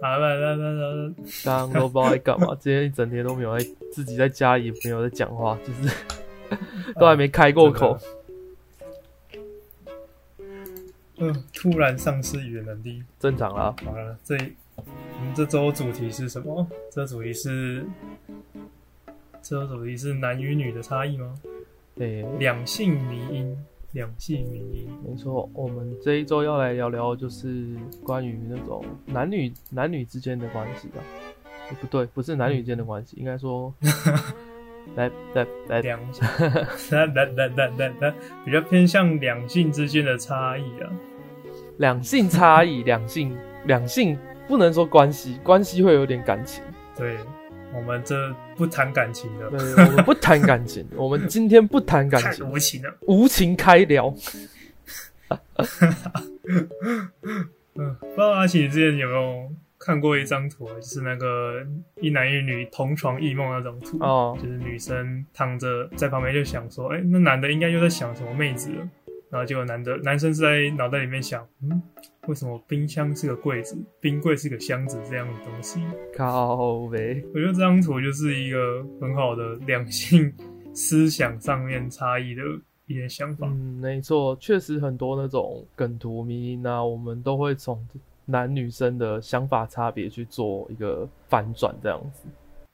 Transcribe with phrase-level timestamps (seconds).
[0.00, 5.94] 啊来来来来，刚刚都不知道在干嘛， 今天一整天都没有在自己在家里没有在讲话，就是
[6.98, 7.98] 都还没开过口。
[11.20, 13.74] 嗯，突然丧失语言能力，正常啦。
[13.84, 14.36] 好了，这
[14.76, 16.64] 我们这周主题是什么？
[16.92, 17.84] 这主题是
[19.42, 21.34] 这周主题是男与女的差异吗？
[21.96, 23.64] 对，两性迷因，
[23.98, 25.50] 两性原因，没错。
[25.52, 27.66] 我们这一周要来聊聊，就是
[28.04, 31.02] 关于那种男女男女之间的关系啊。
[31.80, 33.74] 不对，不是男女间的关系，应该说，
[34.94, 36.00] 来来来，两
[36.92, 38.14] 来来来来来来，
[38.44, 40.88] 比较偏向两性之间的差异啊。
[41.78, 46.62] 两性差异，两性两性不能说关系，关系会有点感情。
[46.96, 47.16] 对，
[47.74, 54.14] 我们这不谈感情的，对，我们不谈感情， 我们今天不谈感情，无情的，无情开聊。
[57.74, 60.74] 嗯，不知道阿奇之前有没有看过一张图啊？
[60.76, 61.64] 就是那个
[62.00, 68.88] 一男一女同床异梦那种图哦，就是女生躺着在旁边就想说，哎，那男的应该又在想什么妹子了。
[69.30, 71.82] 然后结果男的男生是在脑袋里面想，嗯，
[72.28, 75.80] 为什么冰箱是个柜子，冰柜是个箱子这样的东西？
[76.14, 77.24] 靠呗！
[77.32, 80.30] 我觉得这张图就是一个很好的两性
[80.74, 82.42] 思想上面差异的
[82.86, 83.48] 一些想法。
[83.48, 87.82] 嗯，没错，确实很多那种梗图迷音啊，我们都会从
[88.26, 92.28] 男女生的想法差别去做一个反转，这样子。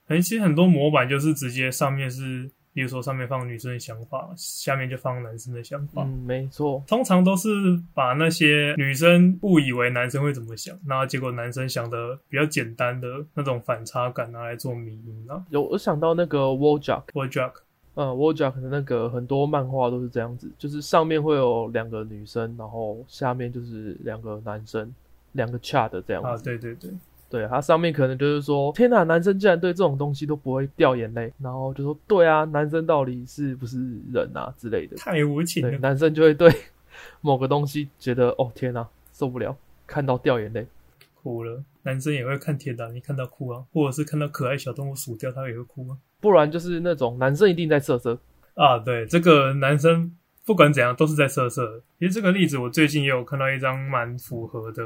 [0.08, 2.50] 哎，其实很多模板就是直接上面是。
[2.74, 6.02] 比如说上面放女生的想法，下面就放男生的想法。
[6.02, 6.82] 嗯，没错。
[6.88, 7.48] 通常都是
[7.94, 15.40] 把那些女生误以为男生会怎么想，然后结果男生想的比较简单的那种反差感拿来做迷因啊。
[15.50, 17.52] 有我想到那个 Walljack，Walljack，
[17.94, 24.92] 嗯，Walljack 的那个很多漫画都是这样子，就是上面会有两个女生，然后下面就是两个男生，
[25.32, 26.28] 两个 chat 这样子。
[26.28, 26.90] 啊，对对对。
[27.30, 33.78] 对，它上面可能就是说，天哪，男生竟然对这种东西都不会掉眼泪，然后就说，对啊，男生到底是不是
[34.12, 35.78] 人啊之类的，太无情了。
[35.78, 36.48] 男生就会对
[37.20, 39.56] 某个东西觉得，哦天哪，受不了，
[39.86, 40.66] 看到掉眼泪，
[41.22, 41.62] 哭了。
[41.82, 45.98] 男生也会看天哪，你看到哭啊，或者是看到可爱小动物死掉，他也会哭啊。
[46.20, 48.16] 不然就是那种男生一定在色色
[48.54, 50.14] 啊，对，这个男生
[50.46, 51.82] 不管怎样都是在色色。
[51.98, 54.84] 其实这个例子我最近也有看到一张蛮符合的。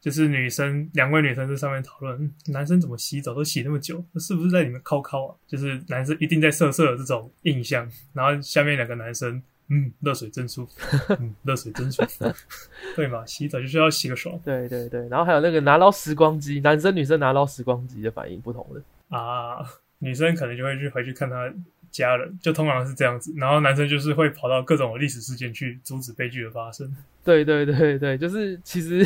[0.00, 5.34] 就是女生两位女生在上面讨论，男生怎么洗澡都洗那么久，是不是在里面靠靠啊？
[5.48, 7.90] 就是男生一定在色色的这种印象。
[8.12, 10.72] 然后下面两个男生，嗯，热水真舒服，
[11.18, 12.24] 嗯，热水真舒服，
[12.94, 13.26] 对嘛？
[13.26, 14.38] 洗澡就是要洗个爽。
[14.44, 19.58] 对对对，然后还有那个拿捞时光机，男生女生拿捞时光机的反应不同的啊，
[19.98, 21.52] 女生可能就会去回去看他
[21.90, 23.34] 家人，就通常是这样子。
[23.36, 26.94] 然后男生就是会跑到各种历史事件去阻止悲剧的发生。
[27.24, 29.04] 对对对对，就是其实。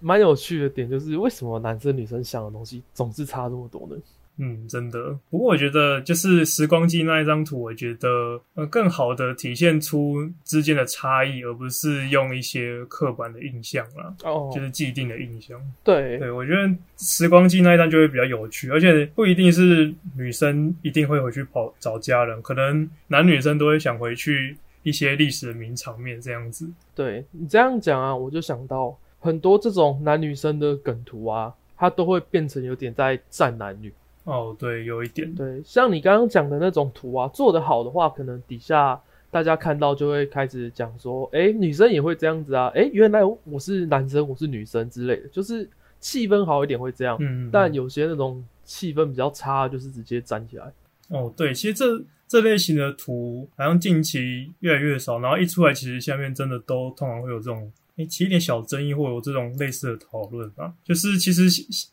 [0.00, 3.96] 蛮有趣的点就是，为什么男生女生想的东西总是差这么多呢？
[4.36, 5.16] 嗯，真的。
[5.30, 8.08] 不过我觉得，就是时光机那一张图，我觉得
[8.54, 14.12] 呃，更好的体现出之间的差异，而不是用一些刻板的印象啦。
[14.24, 15.60] 哦，就是既定的印象。
[15.84, 26.68] 对对，我觉得时光机那一张就会比较有趣，而且不一定是女生一定会回去跑找家人，可能男女生都会想回去一些历史的名场面这样子。
[26.92, 28.98] 对你这样讲啊，我就想到。
[29.24, 33.90] 很多这种男女生的梗图啊，它都会变成有点在战男女。
[34.24, 35.34] 哦，对，有一点。
[35.34, 45.66] 对，像你刚刚讲的那种图啊，做得好的话，可能底下大家看到就会开始讲说，哎，女生也会这样子啊，哎，原来我是男生，我是女生之类的，就是
[46.00, 47.16] 气氛好一点会这样。
[47.18, 47.48] 嗯。
[47.50, 50.70] 但有些那种气氛比较差，就是直接站起来。
[51.08, 57.72] 哦，对，其实这这类型的图好像近期越来越少，然后一出来，其实下面真的都通常会有这种。
[57.96, 60.74] 哎，起一点小争议，或有这种类似的讨论吧。
[60.82, 61.44] 就是其实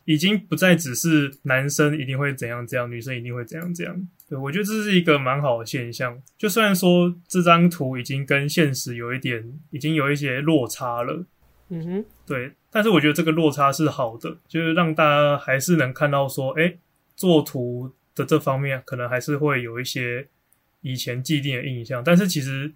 [0.04, 4.08] 已经不再只是男生一定会怎样怎样，女生一定会怎样怎样。
[4.28, 6.20] 对我觉得这是一个蛮好的现象。
[6.36, 11.24] 就虽然说这张图已经跟现实有一点，已经有一些落差了。
[11.68, 12.52] 嗯哼，对。
[12.68, 16.74] 但是我觉得这个落差是好的，就是让大家还是能看到说，哎，
[17.14, 20.26] 做图的这方面可能还是会有一些
[20.80, 22.02] 以前既定的印象。
[22.02, 22.72] 但是其实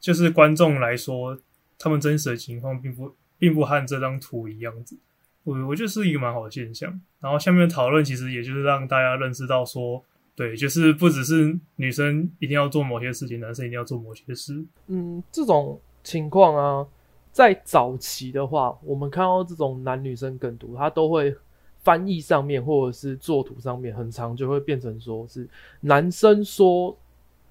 [0.00, 1.38] 就是观众来说。
[1.80, 4.96] 他们真实的情况并不并不和这张图一样子，
[5.44, 7.00] 我我觉得是一个蛮好的现象。
[7.18, 10.04] 然后下面的讨论其实也就是让大家认识到说，
[10.36, 14.62] 对，就是不只是女生一定要做某些事情，男生一定要做某些事。
[14.88, 16.86] 嗯，这种情况啊，
[17.32, 21.34] 在早期的话，我们看到这种男女生梗图，它都会
[21.82, 25.48] 翻译上面或者是作图上面，很长就会变成说是
[25.80, 26.94] 男生说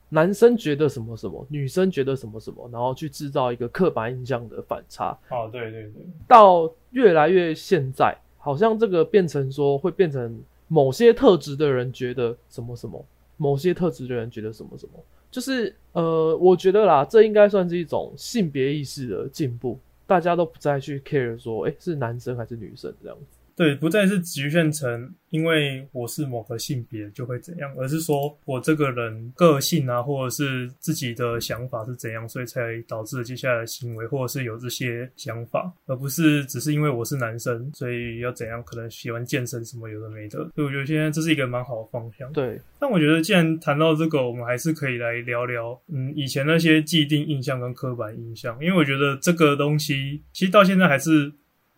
[0.09, 5.17] 男生觉得什么什么，女生觉得什么什么，然后去制造一个刻板印象的反差。
[5.29, 13.05] 哦，对对对，到越来越现在，好像这个变成说会变成某些特质的人觉得什么什么，
[13.37, 23.38] 某些特质的人觉得什么什么，就是呃，我觉得啦，这应该算是一种性别意识的进步，大家都不再去 care 说，诶、是男生还是女生这样子。
[23.59, 40.39] 对，不再是局限成因为我是某个性别就会怎样，而是说我这个人个性啊，或者是自己的想法是怎样，所以才导致接下来的行为，或者是有这些想法，而不是只是因为我是男生，所以要怎样，可能喜欢健身什么有的没的。
[40.55, 42.31] 所以我觉得现在这是一个蛮好的方向。
[42.31, 51.29] 对，但我觉得既然谈到这个，我们还是可以来聊聊，嗯，以前那些既定印象跟刻板印象，因为我觉得这个东西其实到现在还是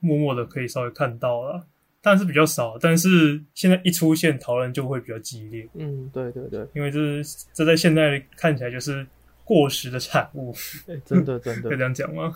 [0.02, 1.66] 默默的可以稍微看到了。
[2.04, 9.06] 但是比较少，但是现在一出现讨论就会比较激烈，嗯，对对对，因为这是这在现在看起来就是
[9.46, 10.52] 过时的产物，
[10.88, 12.34] 哎、真的真的 可以这，样讲吗？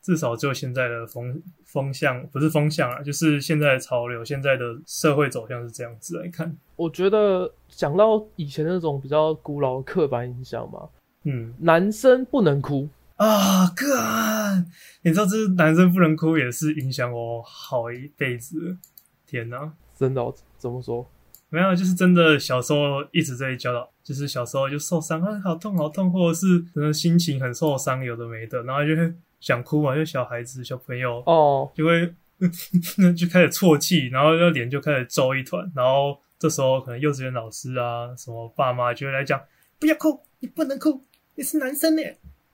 [0.00, 6.56] 至少就现在的风风向不是风向啊，就是现在的潮流，现在的社会走向是这样子来看。
[6.76, 10.88] 我觉得讲到以前那种比较古老的刻板印象嘛，
[11.24, 12.88] 嗯男生不能哭，
[13.20, 14.64] 啊，哥！
[15.02, 18.78] 你知道这男生不能哭也是影响我好一辈子。
[19.26, 19.70] 天哪！
[19.94, 21.06] 真的哦、怎么说？
[21.50, 32.06] 没有，就是真的小时候一直在教导，就是小时候就受伤啊，好痛好痛，或者是可能心情很受伤，有的没的，然后就会想哭嘛，就小孩子小朋友哦，就会
[33.14, 39.38] 就开始啜泣，然后就脸就开始皱一团，然后这时候可能幼稚园老师啊，什么爸妈就会来讲，
[39.78, 42.02] 不要哭，你不能哭，你是男生呢，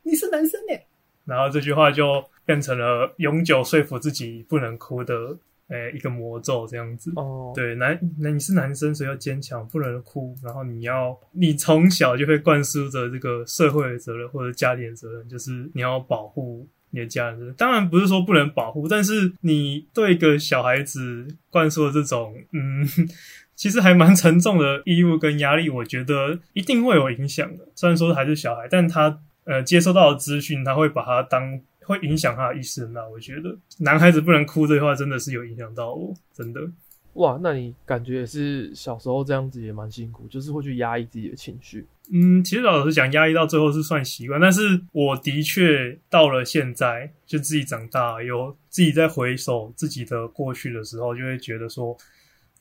[0.06, 0.78] 你是男生呢，
[1.24, 5.36] 然后这句话就变成了永久说服自己不能哭的，
[5.66, 7.12] 诶、一个魔咒这样子。
[7.16, 10.32] 哦，对，男，那你是男生，所以要坚强，不能哭。
[10.44, 17.52] 然后你要，你从小就会灌输着这个社会的责任或者家庭的责任，就是你要保护你的家人。
[17.54, 22.86] 当然不是说不能保护，但是你对一个小孩子灌输的这种，嗯，
[23.56, 27.66] 其实还蛮沉重的义务跟压力，我觉得一定会有影响的。
[27.74, 31.58] 虽然说还是小孩，但他呃接收到的资讯，他会把它当。
[31.86, 36.60] 会影响他的意识很大，我觉得男孩子不能哭这句话真的是有影响到我，真的。
[37.12, 41.86] 哇，那你感觉也是小时候这样子也蛮辛苦，就是会去压抑自己的情绪。
[42.12, 51.96] 嗯，其实老实讲，压抑到最后是算习惯，但是我的确到了现在，就自己长大，有自己在回首自己的过去的时候，就会觉得说，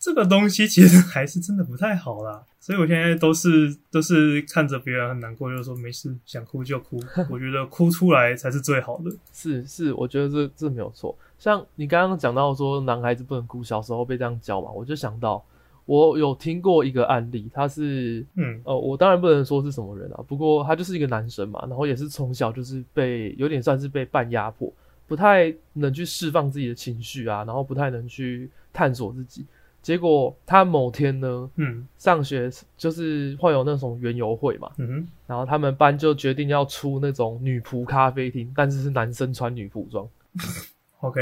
[0.05, 2.43] 这个东西其实还是真的不太好啦。
[2.61, 7.01] 所以我现在都是都是看着别人很难过，就说没事，想哭就哭。
[7.27, 9.11] 我觉得哭出来才是最好的。
[9.33, 11.17] 是是，我觉得这这没有错。
[11.39, 15.43] 像你刚刚讲到说男孩子不能哭，小时候被这样教嘛，我就想到
[15.85, 24.71] 我有听过一个案例，他是嗯呃，我当然不能说是什么人啊，不过他就是一个男生嘛，然后也是从小就是被有点算是被半压迫，
[25.07, 29.45] 不太能去释放自己的情绪啊，然后不太能去探索自己。
[29.85, 40.09] 结果他某天呢，嗯上学就是会有那种园游会嘛，嗯哼，然后他们班就决定要出那种女仆咖啡厅，但是是男生穿女仆装。
[41.01, 41.21] OK，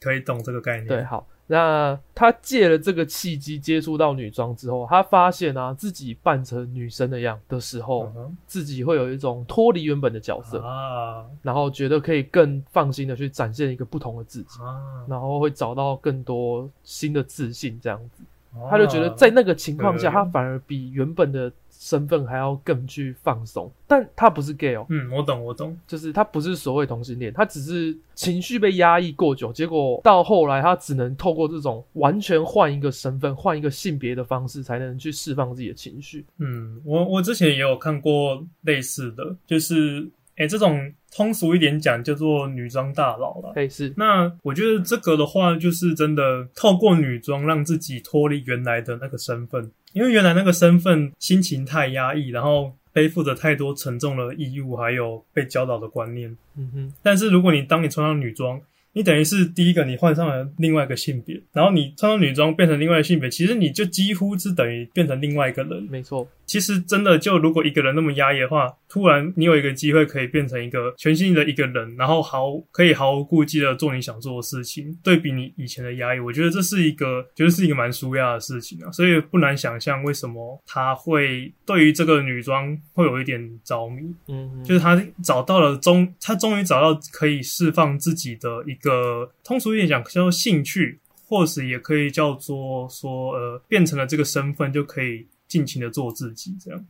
[0.00, 0.86] 可以懂这个概念。
[0.86, 8.10] 对，好，那他借了这个契机接触到女装之后，他发现啊自己扮成女生的样的时候，
[8.46, 11.24] 自己会有一种脱离原本的角色，啊。
[11.42, 18.22] 然后觉得可以更放心的去展现一个不同的自己，啊，然后会找到更多新的自信，这样子，
[18.54, 18.70] 啊。
[18.70, 20.14] 他就觉得在那个情况下，对。
[20.14, 21.52] 他反而比原本的
[21.84, 23.70] 身份还要更去放松。
[23.86, 25.78] 但他不是 gay 哦，嗯，我懂，我懂。
[25.86, 36.24] 就是他不是所谓同性恋，他只是情绪被压抑过久，结果到后来他只能透过这种完全换一个身份、换一个性别的方式，才能去释放自己的情绪。
[36.38, 43.52] 嗯，我我之前也有看过类似的，就是诶、这种通俗一点讲叫做女装大佬啦。
[43.54, 46.22] 嘿，是，那我觉得这个的话，就是真的
[46.56, 56.36] 透过女装让自己脱离原来的那个身份，因为原来那个身份心情太压抑，然后背负着太多沉重的义务，还有被教导的观念。
[56.56, 58.60] 嗯哼，但是如果你当你穿上女装，
[58.94, 65.86] 你等于是第一个你换上了另外一个性别，然后你穿上女装变成另外一个性别，其实你就几乎是等于变成另外一个人。
[65.90, 78.92] 没错，其实真的就如果一个人那么压抑的话，突然你有一个机会可以变成一个全新的一个人，然后毫可以毫无顾忌的做你想做的事情，对比你以前的压抑，我觉得这是一个，觉得是一个蛮舒压的事情啊。
[78.92, 96.84] 所以不难想象为什么他会对于这个女装会有一点着迷，嗯哼，就是他找到了终，他终于找到可以释放自己的一个通俗一点讲叫做兴趣，或是也可以叫做说呃变成了这个身份就可以尽情的做自己这样。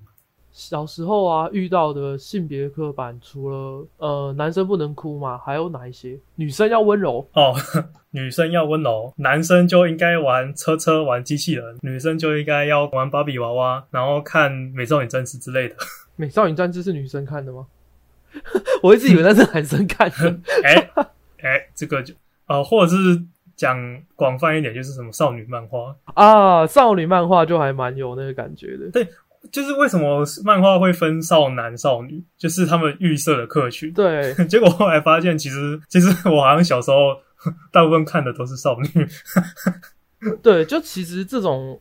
[0.52, 6.16] 小时候啊遇到的性别刻板，除了呃男生不能哭嘛，还有哪一些？
[6.36, 7.52] 女生要温柔哦，
[8.12, 15.74] 女生要温柔，男生就应该玩车车、玩机器人，女生就应该要玩芭比娃娃，然后看美少女战士之类的。
[16.14, 17.66] 美少女战士 是女生看的吗？
[18.80, 20.38] 我一直以为那是男生看的。
[20.62, 20.90] 哎
[21.44, 22.12] 哎，这个就
[22.46, 23.22] 呃，或者是
[23.54, 23.78] 讲
[24.16, 28.90] 广泛一点，就是什么少女漫画啊，少女漫画就还蛮有那个感觉的。
[28.90, 29.06] 对。
[29.52, 33.92] 就是为什么漫画会分少男少女，就是他们预设的客群。
[33.92, 37.14] 对， 结果后来发现，其实其实我好像小时候
[37.70, 39.06] 大部分看的都是少女。
[40.42, 41.78] 对，就其实这种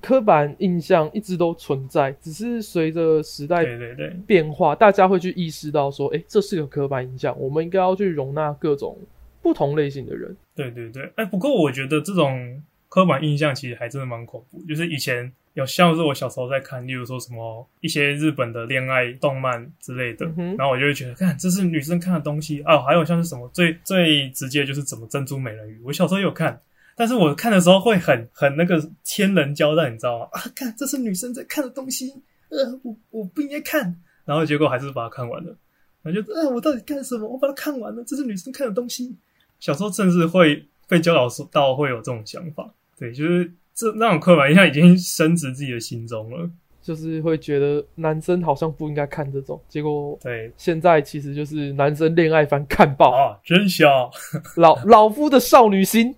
[0.00, 8.98] 刻板印象一直都存在，只是随着时代对对对变化，大家会去意识到说，哎，这是个刻板印象，我们应该要去容纳各种
[9.40, 10.36] 不同类型的人。
[10.54, 15.32] 对对对，哎，不过我觉得这种刻板印象其实还真的蛮恐怖，就是以前。
[15.54, 20.26] 有像是我小时候在看，例如说什么一些日本的恋爱动漫之类的，
[20.58, 22.80] 然后我就会觉得，看这是女生看的东西啊。
[22.80, 26.60] 还有像是什么最最直接就是怎么珍珠美人鱼，我小时候有看，
[26.96, 30.28] 但是我看的时候会很很那个天人交战，你知道吗？
[30.32, 32.14] 啊，看这是女生在看的东西，
[32.48, 35.56] 呃，我我不应该看，然后结果还是把它看完了。
[36.02, 37.28] 我就，呃，我到底干什么？
[37.28, 39.16] 我把它看完了，这是女生看的东西。
[39.60, 43.52] 小时候甚至会被教导到会有这种想法，对，就是。
[43.76, 46.48] 这那种刻板印象已经深植自己的心中了，
[46.80, 53.90] 就是会觉得男生好像不应该看这种，结果对，现在其实就是男生恋爱番看爆啊，真香！
[54.54, 56.14] 老老夫的少女心，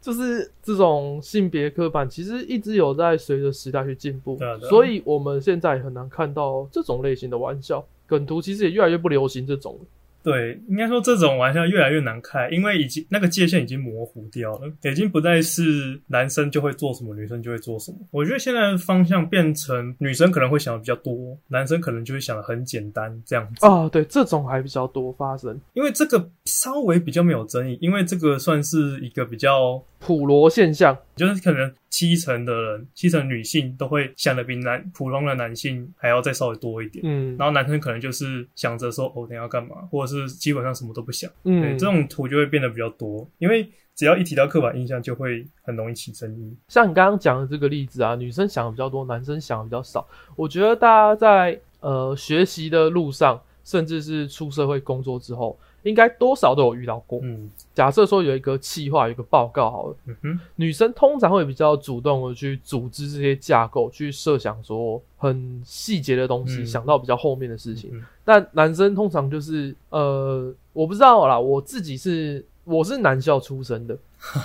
[0.00, 4.38] 就是这种性别刻板，其实一直有在随着时代去进步，
[4.68, 7.84] 所以我们现在很难看到这种类型的玩笑。
[8.06, 9.78] 梗图，其实也越来越不流行这种。
[10.22, 17.98] 对，应该说这种玩笑越来越难开，因为已经那个界限已经模糊掉了，已经不再是男生就会做什么，女生就会做什么。
[18.10, 23.66] 我觉得现在方向变成女生可能会想的比较多，男生可能就会想的很简单这样子。
[23.66, 31.72] 啊，对，这种还比较多发生，因为这个稍微比较没有争议，因为这个算是一个比较普罗现象，就是可能。
[31.90, 37.04] 七成的人，七成女性都会想的比男普通的男性还要再稍微多一点。
[37.04, 41.30] 嗯，然后男生可能就是想着说，哦，等下要干嘛，或者是基本上什么都不想。
[41.42, 46.56] 嗯，这种图就会变得比较多，因为只要一提到刻板印象，就会很容易起争议。
[46.68, 50.06] 像你刚刚讲的这个例子啊，女生想的比较多，男生想的比较少。
[50.36, 55.58] 我觉得大家在呃学习的路上，甚至是出社会工作之后。
[55.82, 57.20] 应该多少都有遇到过。
[57.22, 59.96] 嗯，假设说有一个企划，有一个报告好了。
[60.06, 67.90] 嗯哼，女生通常会比较主动的去组织这些架构，去设想说很细节的东西，想到比较后面的事情。
[68.24, 73.98] 但男生通常就是呃，我不知道啦，我自己是我是男校出身的，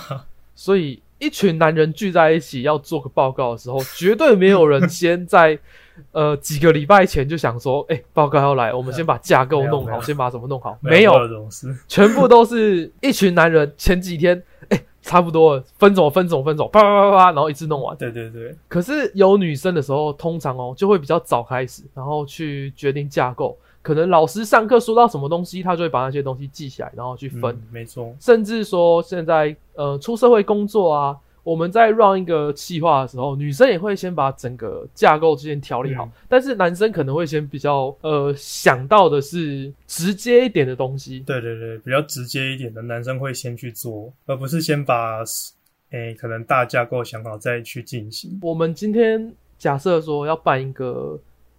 [0.54, 1.00] 所以。
[1.18, 5.58] 一群男人聚在一起要做个报告的时候，绝对没有人先在
[6.12, 10.78] 呃几个礼拜前就想说，哎，报告要来，我们先把架构弄好，先把什么弄好。
[10.80, 11.14] 没有，
[11.88, 17.96] 全部都是一群男人前几天，哎，差不多了，分走，分走，分走，啪啪啪啪，然后一次弄完。
[17.96, 18.54] 对对对。
[18.68, 23.56] 可是有女生的时候，通常哦就会比较早开始，然后去决定架构。
[23.86, 27.56] 可能老师上课说到什么东西，他就会把那些东西记起来，然后去分。
[27.70, 41.20] 没错，甚至说现在呃出社会工作啊，我们在 run 一个计划的时候，女生也会先把整个架构之间调理好，但是男生可能会先比较呃想到的是直接一点的东西。
[41.20, 45.22] 对对对，比较直接一点的男生会先去做，而不是先把
[45.92, 48.36] 诶可能大架构想好再去进行。
[48.42, 51.16] 我们今天假设说要办一个。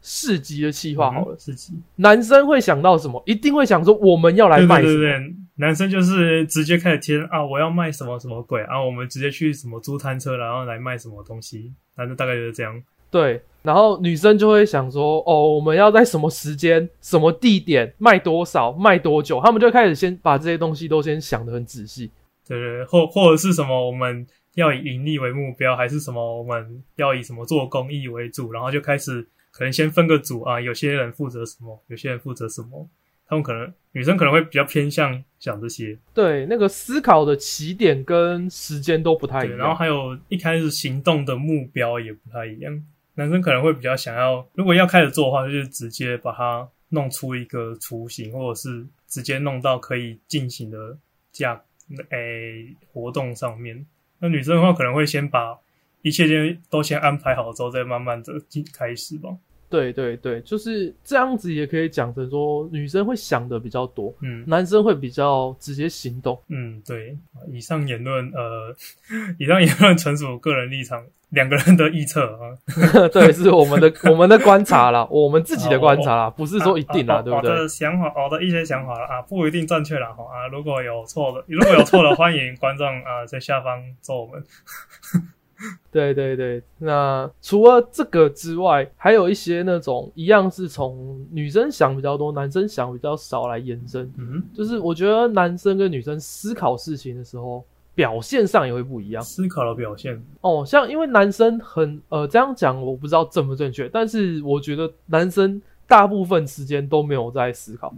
[0.10, 3.22] 市集的企划好了，市集男生会想到什么？
[3.26, 4.82] 一定会想说我们要来卖。
[4.82, 11.74] 对对对，男生就是直接开始填啊，我要卖什么什么鬼啊，我们直接去什么租摊车，然后来卖什么东西。
[11.98, 12.82] 男生大概就是这样。
[13.12, 22.10] 对，然后女生就会想说，哦，我们要在什么时间、什么地点卖多少、卖多久，他们就开始先把这些东西都先想得很仔细。
[22.48, 29.28] 对对，或或者是什么，我们要以盈利为目标，还是什么，我们要以什么做公益为主，然后就开始。
[29.58, 32.88] 可能先分个组啊，有些人负责什么，有些人负责什么，
[33.28, 35.98] 他们可能女生可能会比较偏向想这些。
[36.14, 39.58] 对，那个思考的起点跟时间都不太一样。
[39.58, 42.86] 然后还有一开始行动的目标也不太一样。
[43.16, 50.96] 男生可能会比较想要，如果要开始做的话，就是直接把它弄出一个雏形，或者是直接弄到可以进行的
[51.32, 51.60] 架
[52.12, 53.84] 诶活动上面。
[54.20, 55.58] 那女生的话，可能会先把
[56.04, 59.36] 一切先都先安排好之后，再慢慢的进开始吧。
[59.69, 66.41] 对对对，就是这样子，也可以讲成说，女生会想的比较多，嗯男生会比较直接行动。
[66.47, 67.17] 嗯，对。
[67.51, 68.75] 以上言论，呃，
[69.38, 72.55] 以上言论纯属个人立场，两个人的臆测啊。
[73.12, 77.55] 对，是我们的我们的观察啦，我们自己的观察啦，不是说一定啦，啊对不对我？
[77.57, 80.47] 的想法，我的一些想法了啊，不一定正确啦哈啊。
[80.47, 84.41] 如果有错的，如果有错的，欢迎观众啊在下方揍我们。
[85.92, 94.12] 对对对，那除了这个之外，还有一些那种一样是从女生想比较多，男生想比较少来延伸。
[94.18, 97.64] 嗯，就是我觉得男生跟女生思考事情的时候，
[97.96, 100.64] 表现上也会不一样思考的表现，哦。
[100.64, 107.94] 像因为男生很呃这样讲，我不知道正不正确，但是我觉得男生大部分时间都没有在思考，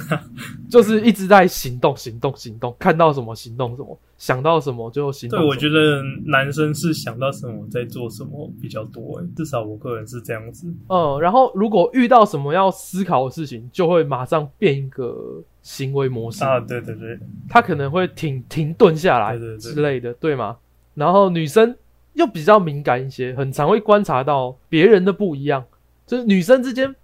[0.68, 5.48] 就是一直在行动、行动、行动，看到什么行动什么，想到什么就行动对。
[5.48, 10.66] 我觉得男生是想到什么在做什么比较多，诶，至少我个人是这样子。
[10.88, 20.58] 嗯，然后如果遇到什么要思考的事情，就会马上变一个行为模式，啊，对对对，他可能会停停顿下来之类的，对吗？
[20.94, 21.74] 然后女生
[22.12, 25.64] 又比较敏感一些，很常会观察到别人的不一样，
[26.06, 26.94] 就是女生之间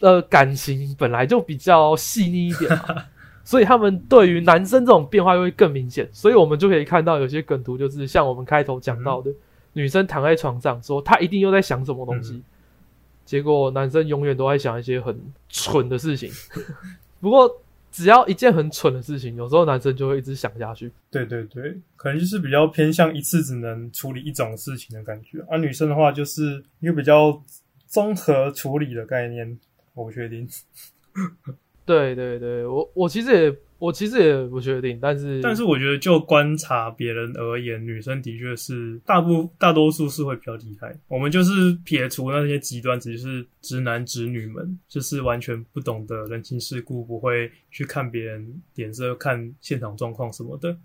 [0.00, 3.04] 呃感情本来就比较细腻一点嘛。
[3.44, 9.30] 所以他们对于男生这种变化又会更明显，所以我们就可以看到有些梗图，就是像我们开头讲到的，
[9.72, 12.44] 女生躺在床上说她一定又在想什么东西，嗯
[13.24, 16.30] 结果男生永远都在想一些很蠢的事情。
[17.20, 17.50] 不过
[17.90, 20.90] 只要一件很蠢的事情，有时候男生就会一直想下去。
[21.10, 25.38] 对对对，可能就是比较偏向一次只能处理一种事情的感觉。
[25.50, 27.42] 而、女生的话，就是一个比较
[27.86, 29.58] 综合处理的概念，
[29.98, 30.48] 我不确定。
[31.84, 40.94] 对对对，我我其实也我其实也不确定，但是但是我觉得，就观察别人而言，女生的确是大部大多数是会比较厉害。
[41.08, 50.76] 我们就是撇除那些极端，只是直男直女们，就是完全不懂得人情世故，不会去看别人脸色、看现场状况什么的。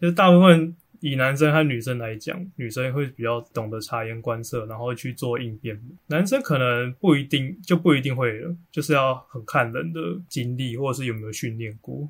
[0.00, 5.78] 就是大部分以男生和女生来讲，女生会比较懂得察言观色，然后去做应变。
[6.06, 12.08] 男生可能不一定就不一定会了，就是要很看人的经历，或者是有没有训练过。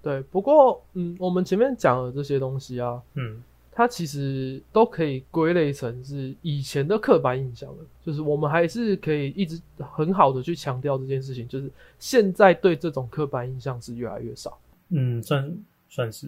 [0.00, 3.42] 对，不过嗯，我们前面讲的这些东西啊，嗯。
[3.70, 15.56] 它其实都可以归类成是以前的刻板印象了，就是我们还是可以一直很好的去强调这件事情，就是现在对这种刻板印象是越来越少，嗯，算
[15.88, 16.26] 算是，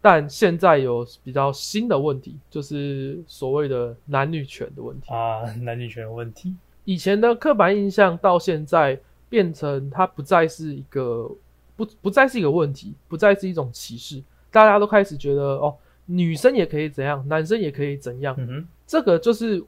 [0.00, 5.12] 但现在有比较新的问题，就是所谓的男女权的问题。
[5.12, 6.54] 啊，男女权的问题。
[6.84, 11.30] 以前的刻板印象到现在变成它不再是一个
[11.76, 19.62] 不不再是一个问题，不再是一种歧视，大家都开始觉得哦，女生也可以怎样，男生也可以怎样，嗯，这个就是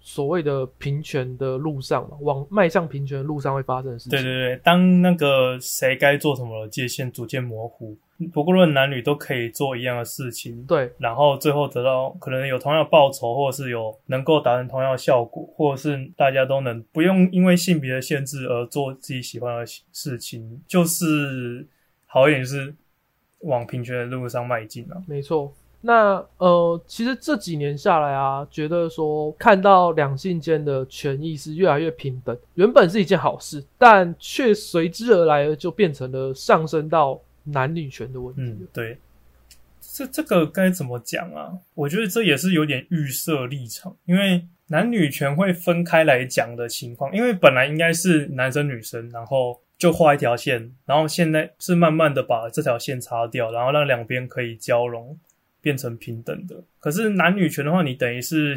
[0.00, 4.10] 所谓的平权的路上嘛，往迈向平权的路上会发生的事情。
[4.10, 7.96] 对对对，当那个谁该做什么的界限逐渐模糊，
[8.32, 21.66] 不过论男女都可以做一样的事情，对然后最后得到可能有同样的报酬，或者是有能够达成同样的效果，或者是大家都能不用因为性别的限制而做自己喜欢的事情，就是
[22.06, 22.74] 好一点，就是
[23.42, 25.00] 往平权的路上迈进啊。
[25.06, 25.52] 没错。
[25.80, 37.20] 那呃，其实这几年下来啊，觉得说看到两性间的权益是越来越平等，原本是一件好事，但却随之而来的就变成了上升到
[37.52, 38.42] 男女权的问题。
[38.42, 38.98] 嗯，对，
[39.80, 41.58] 这这个该怎么讲啊？
[41.74, 55.18] 我觉得这也是有点预设立场，因为男女权会分开来讲的情况，因为本来应该是男生女生，然后就画一条线，然后现在是慢慢的把这条线擦掉，然后让两边可以交融，
[55.60, 56.62] 变成平等的。
[56.80, 58.56] 可是男女权的话，你等于是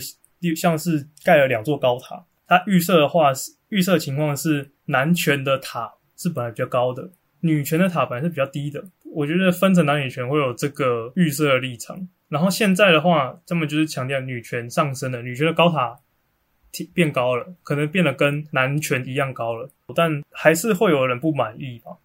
[0.55, 7.09] 像是盖了两座高塔，它预设的话是预设情况是男权的塔是本来比较高的，
[7.41, 8.83] 女权的塔本来是比较低的。
[9.13, 15.99] 我觉得分成男女权会有这个预设的立场，然后现在的话，他们就是强调女权上升了，女权的高塔
[16.71, 21.97] 提变高了，可能变得跟男权一样高了，但还是会有人不满意吧？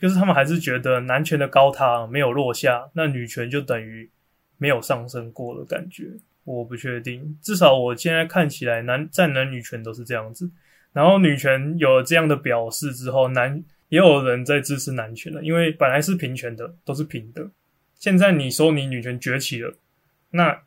[0.00, 4.08] 就是他们还是觉得男权的高塔没有落下，那女权就等于
[4.56, 6.04] 没有上升过的感觉。
[6.44, 10.50] 我不确定，至少我现在看起来男在男女权都是这样子。
[10.92, 17.48] 然后女权有了这样的表示之后，男也有人在支持男权了，因为本来是平权的，都是平的。
[17.94, 19.74] 现在你说你女权崛起了，
[20.30, 20.62] 那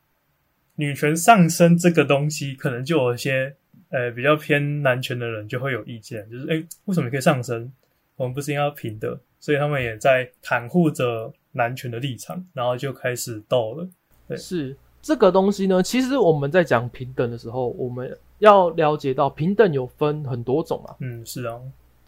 [0.75, 3.55] 女权上升这个东西，可能就有一些
[3.89, 7.71] 呃比较偏男权的人就会有意见，就是诶，为什么你可以上升？
[8.15, 9.19] 我们不是应该要平的？
[9.39, 13.87] 所以他们也在袒护着男权的立场，然后就开始斗了。
[14.27, 20.95] 对是这个东西呢，其实我们在讲平等的时候，我们要了解到平等有分很多种啊。
[20.99, 21.57] 嗯，是啊，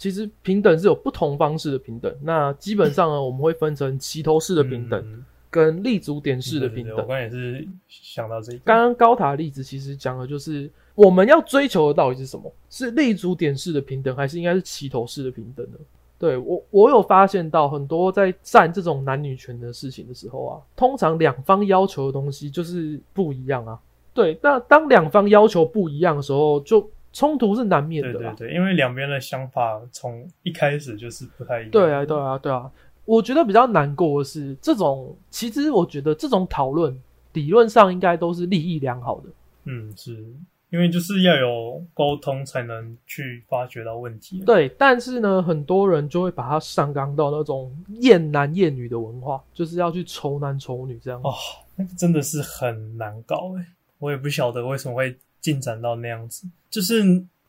[0.01, 2.11] 其实平等是有不同方式的平等。
[2.23, 7.07] 那基本上呢， 我们会分成齐头式的平等嗯跟立足点式的平等对对对我。
[7.07, 8.63] 刚也是想到这一个。
[8.65, 12.51] 刚刚高塔的例子其实讲的就是我们要追求的到底是什么？
[12.67, 15.77] 是立足点式的平等，还是应该是齐头式的平等呢？
[16.17, 23.79] 对我，我有发现到很多在战这种男女权的事情的时候啊，通常两方要求的东西就是不一样啊。
[24.15, 28.33] 对，那当两方要求不一样的时候，就冲突是难免的啦。
[28.37, 31.71] 对对对，因为两边的想法从一开始就是不太一样。
[31.71, 32.71] 对啊，对啊，对啊。
[33.05, 36.97] 我觉得比较难过的是，这种其实我觉得这种讨论
[37.33, 39.29] 理论上应该都是利益良好的。
[39.65, 40.23] 嗯，是
[40.69, 44.41] 因为就是要有沟通才能去发掘到问题。
[44.45, 51.19] 对，但是呢，很多人就会把它上纲到那种厌男厌女的文化，就是要去仇男仇女这样。
[51.23, 51.33] 哦，
[51.75, 53.65] 那个真的是很难搞诶，
[53.99, 56.47] 我也不晓得为什么会进展到那样子。
[56.69, 57.03] 就是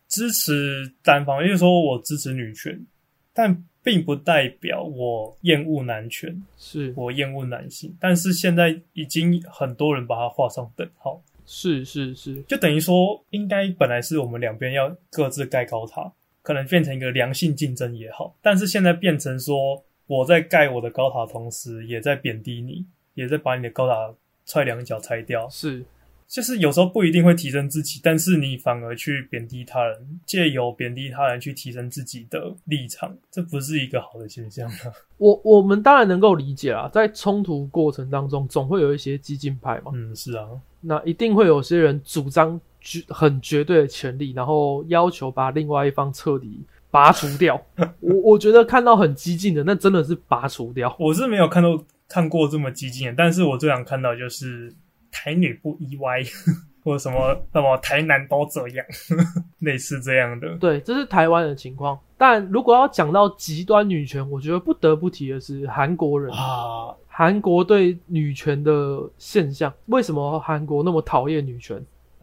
[0.08, 2.84] 支持单方，就是说我支持女权，
[3.32, 7.96] 但并不代表我厌恶男权，是我厌恶男性。
[8.00, 18.36] 但是现在已经很多人把它画上等号，是是是，就等于说，应该本来是我们两边要各自盖高塔，可能变成一个良性竞争也好。
[18.40, 24.14] 但是现在变成说，我在盖我的高塔同时，也在贬低你，也在把你的高塔
[24.46, 25.48] 踹两脚拆掉。
[25.48, 25.84] 是
[26.32, 34.76] 就是有时候不一定会提升自己，但是你反而去贬低他人，借由贬低他人去提升自己的立场，这不是一个好的现象吗。
[35.18, 40.48] 我我们当然能够理解啦，在冲突过程当中，总会有一些激进派嘛，嗯，是啊，
[40.80, 47.62] 那一定会有些人主张绝很绝对的权利，然后要求把另外一方彻底拔除掉。
[48.00, 50.96] 我我觉得看到很激进的，那真的是拔除掉。
[50.98, 54.72] 我是没有看到看过这么激进的，但是我最想看到就是
[55.12, 56.20] 台女不意外，
[56.82, 58.84] 或者什么什么台南都这样，
[59.60, 60.56] 类似这样的。
[60.56, 61.96] 对，这是台湾的情况。
[62.18, 69.72] 但如果要讲到极端女权，我觉得不得不提的是韩国人，啊，韩国对女权的现象。
[69.86, 71.80] 为什么韩国那么讨厌女权？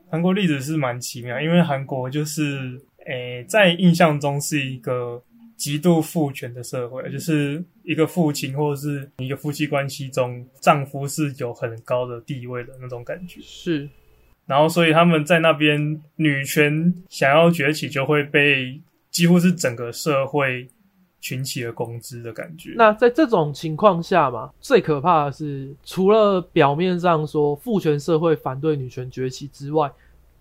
[0.09, 5.21] 韩国例子是蛮奇妙，因为韩国就是诶、在印象中是一个
[5.59, 13.41] 极度父权的社会，就是一个父亲或者是一个夫妻关系中，丈夫是有很高的地位的那种感觉。
[13.43, 13.87] 是
[14.45, 18.79] 然后，所以他们在那边女权想要崛起，就会被
[19.11, 20.65] 几乎是整个社会
[21.19, 22.73] 群起而攻之的感觉。
[22.77, 29.91] 那在这种情况下嘛，最可怕的是，除了表面上说父权社会反对女权崛起之外，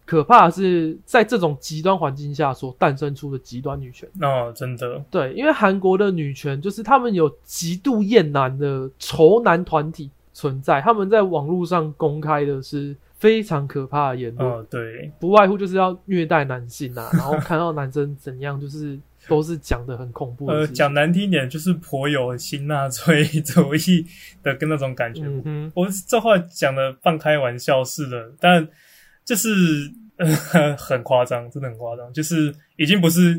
[0.08, 4.08] 可怕的是在这种极端环境下所诞生出的极端女权。
[4.22, 20.66] 哦，真的，对，因为韩国的女权就是他们有极度厌男的仇男团体存在，他们在网络上公开的是非常可怕的言论，哦，对，不外乎就是要虐待男性啊， 然后看到男生怎样，就是都是讲的很恐怖的呃。
[20.68, 24.06] 讲难听点，就是颇有新纳粹主义
[24.42, 25.22] 的跟那种感觉。
[25.44, 28.66] 嗯，我这话讲的半开玩笑似的，但
[29.28, 29.50] 就是
[30.16, 30.26] 呃
[30.78, 33.38] 很夸张，真的很夸张，就是已经不是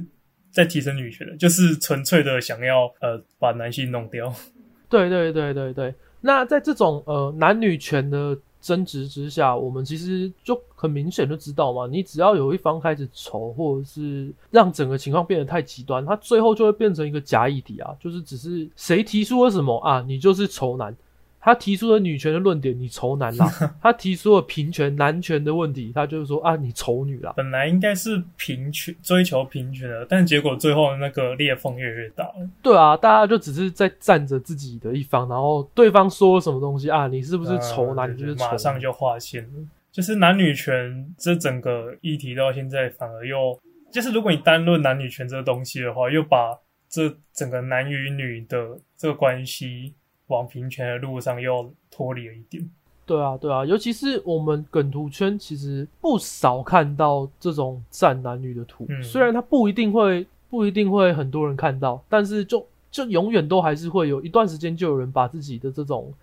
[0.51, 4.31] 在提升女权了，就是纯粹的想要呃把男性弄掉。
[4.87, 5.95] 对对对对对。
[6.21, 20.95] 那在这种呃男女权的争执之下，我们其实就很明显就知道嘛，你只要有一方开始仇，或者是让整个情况变得太极端，它最后就会变成一个假议题啊，就是只是谁提出了什么啊，你就是仇男。
[21.41, 23.47] 他提出了女权的论点，你仇男啦；
[23.81, 27.33] 他提出了平权、男权的问题，他就是说啊，你丑女啦。
[27.37, 32.49] 本来应该是平权，追求平权的，但结果最后那个裂缝越来越大了。
[32.61, 38.15] 对啊，大家就只是在站着自己的一方，然后对方说了什么东西啊，你是不是丑男？
[38.17, 39.49] 就是马上就划线了。
[39.91, 43.57] 就是男女权这整个议题到现在反而又，
[43.91, 46.55] 就是如果你单论男女权这个东西的话，又把
[46.87, 49.93] 这整个男与女的这个关系
[50.29, 52.67] 往平权的路上又脱离了一点。
[53.05, 66.13] 对啊，对啊，尤其是我们梗图圈，其实不少看到这种战男女的图，嗯虽然它不一定会不一定会很多人看到，但是就就永远都还是会有一段时间就有人把自己的这种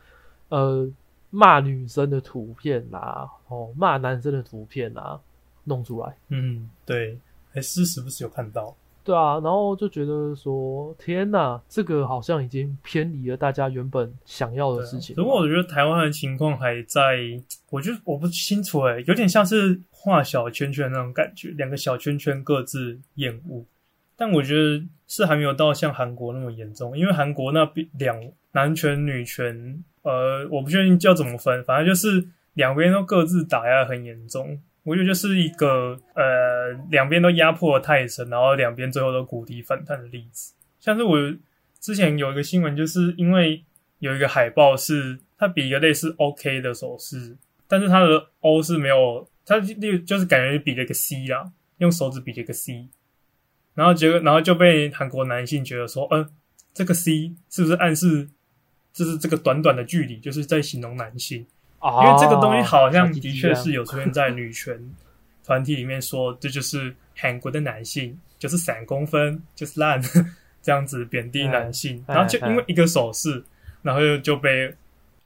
[0.49, 0.89] 呃
[1.31, 5.21] 骂女生的图片啊，哦骂男生的图片啊
[5.65, 6.17] 弄出来。
[6.29, 7.19] 嗯，对，
[7.51, 8.73] 还是时不时有看到。
[9.07, 15.15] 对啊，然后就觉得说，天呐，这个好像已经偏离了大家原本想要的事情。
[15.15, 17.41] 不过我觉得台湾的情况还在，
[17.71, 23.65] 我就我不清楚诶，有点像是画小圈圈那种感觉，两个小圈圈各自厌恶。
[24.17, 28.21] 但我觉得是还没有到像韩国那么严重，因为韩国那边两
[28.53, 34.59] 男权女权，呃，我不确定叫怎么分，反正就是两边都各自打压很严重。
[34.87, 40.55] 我觉得就是一个呃两边都压迫的太深，然后两边最后都谷底反弹的例子。
[40.79, 41.19] 像是我
[41.81, 43.65] 之前有一个新闻，就是因为
[43.99, 52.89] 有一个海报是它比一个类似 OK 的手势，但是它的 O 是没有，它就就是感觉比了一个 C 啦，用手指比了一个 C，
[53.75, 56.31] 然后结果然后就被韩国男性觉得说，呃，
[56.73, 58.29] 这个 C 是不是暗示
[58.93, 61.45] 就是这个短短的距离就是在形容男性？
[61.87, 64.79] 啊，因为这个东西好像的确是有出现在女权
[65.45, 70.01] 团体里面说，这就是韩国的男性，就是三公分，就是烂
[70.61, 73.45] 这样子贬低男性，哎然后就因为一个手势，
[73.83, 74.75] 然后就就被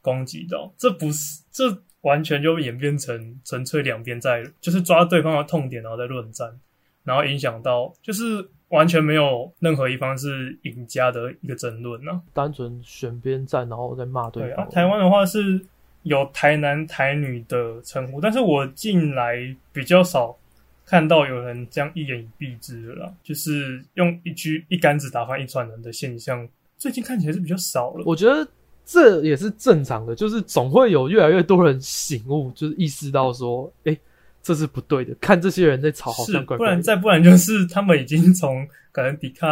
[0.03, 6.59] 攻击到，这不是这完全就演变成纯粹两边在就是抓对方的痛点，然后在论战，
[7.05, 15.61] 然后影响到就是完全没有任何一方是赢家的一个争论呢、单纯选边站，然后再骂对对啊方。，台湾的话是
[16.03, 19.37] 有台南台女的称呼，但是我近来
[19.73, 20.37] 比较少
[20.87, 28.05] 看到有人这样一言以蔽之的啦，就是用一句一竿子打翻一船人的现象，最近看起来是比较少了。
[28.07, 28.49] 我觉得
[28.85, 33.97] 这也是正常的，就是总会有越来越多人醒悟，就是意识到说，哎、
[34.43, 35.15] 这是不对的。
[35.21, 36.73] 看这些人在吵，好是，像怪怪的。
[36.73, 39.47] 不然再不然就是他们已经从可能迪卡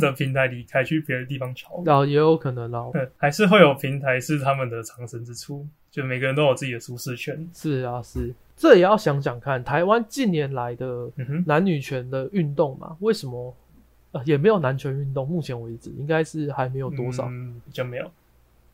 [0.00, 1.82] 的平台离开，去别的地方吵了。
[1.84, 7.48] 然后也有可能啦，对，还是会有平台是他们的藏身之处，就每个人都有自己的舒适圈。
[7.54, 11.08] 是啊，是，这也要想想看，台湾近年来的
[11.44, 13.54] 男女权的运动嘛，为什么
[14.12, 15.28] 呃也没有男权运动？
[15.28, 18.10] 目前为止，应该是还没有多少，嗯，比较没有。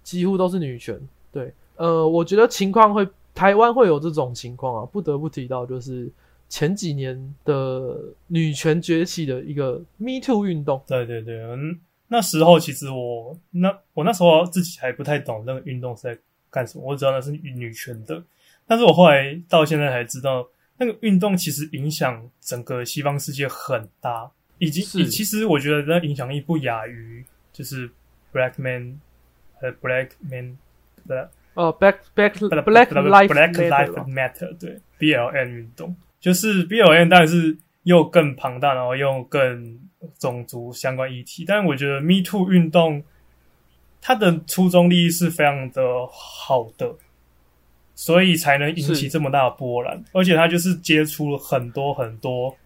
[0.03, 0.99] 几乎都是女权。
[1.31, 6.11] 对，呃，我觉得情况会台湾会有这种情况啊，不得不提到就是
[6.49, 10.83] 前几年的女权崛起的一个 Me Too 运动。
[10.87, 16.19] 对对对，嗯，那时候其实我那我那时候自己还不太懂那个运动是在
[16.51, 18.23] 干什么，我只知道那是女权的，
[18.67, 27.89] 但是我后来到现在才知道，那个运动其实影响整个西方世界很大，以及是其实我觉得那影响力不亚于就是
[28.31, 29.01] Black Man
[29.63, 30.59] 呃 Black Man
[31.09, 39.79] 的呃，Black Black Black Black Life Black Matter Life Matter 对 BLM 运动，就是 BLM 当然是又更庞大，然后又更
[40.19, 41.45] 种族相关议题。
[41.47, 43.03] 但是我觉得 Me Too 运动
[44.01, 46.95] 它的初衷利益是非常的好的，
[47.95, 50.03] 所以才能引起这么大的波澜。
[50.13, 52.57] 而且它就是接触了很多很多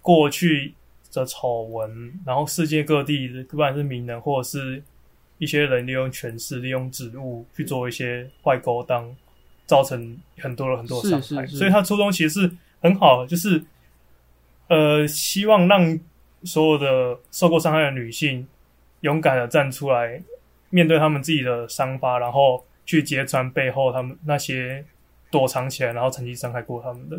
[0.00, 0.74] 过去
[1.12, 4.82] 的丑闻，然后世界各地的不管是名人或者是
[5.40, 9.16] 一些人利用权势、利用职务去做一些坏勾当，
[9.66, 11.46] 造成很多人很多的伤害。
[11.46, 12.50] 是是是所以他初衷其实是
[12.82, 13.64] 很好，就是
[14.68, 15.98] 呃，希望让
[16.44, 18.46] 所有的受过伤害的女性
[19.00, 20.22] 勇敢的站出来，
[20.68, 24.84] 面对他们自己的伤疤，然后去揭穿背后他们那些
[25.30, 27.18] 躲藏起来，然后曾经伤害过他们的。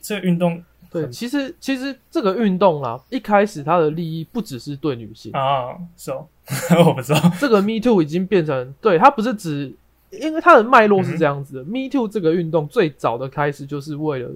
[0.00, 6.26] 这个运动对，其实其实这个运动啊，一开始它的利益不只是对女性，啊，是哦，
[6.84, 9.72] 我不知道，这个 Me Too 已经变成对它不是指，
[10.10, 11.64] 因为它的脉络是这样子嗯的。
[11.64, 14.30] Me Too 这个运动最早的开始就是为了，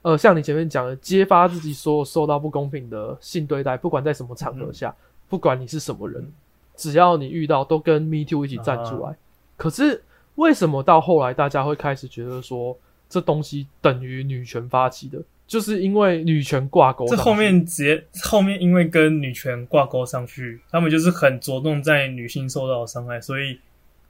[0.00, 4.94] 呃，像你前面讲的，揭发自己所有受到不公平的性对待，不管在什么场合下，
[5.28, 6.32] 不管你是什么人嗯，
[6.76, 9.14] 只要你遇到，都跟 Me Too 一起站出来。
[9.58, 10.02] 可是
[10.36, 12.74] 为什么到后来大家会开始觉得说
[13.14, 15.22] 这东西等于女权发起的？
[15.46, 23.56] 就是因为女权挂钩，这后面直接后面因为跟女权挂钩上去，他们就是很着重在女性受到的伤害，所以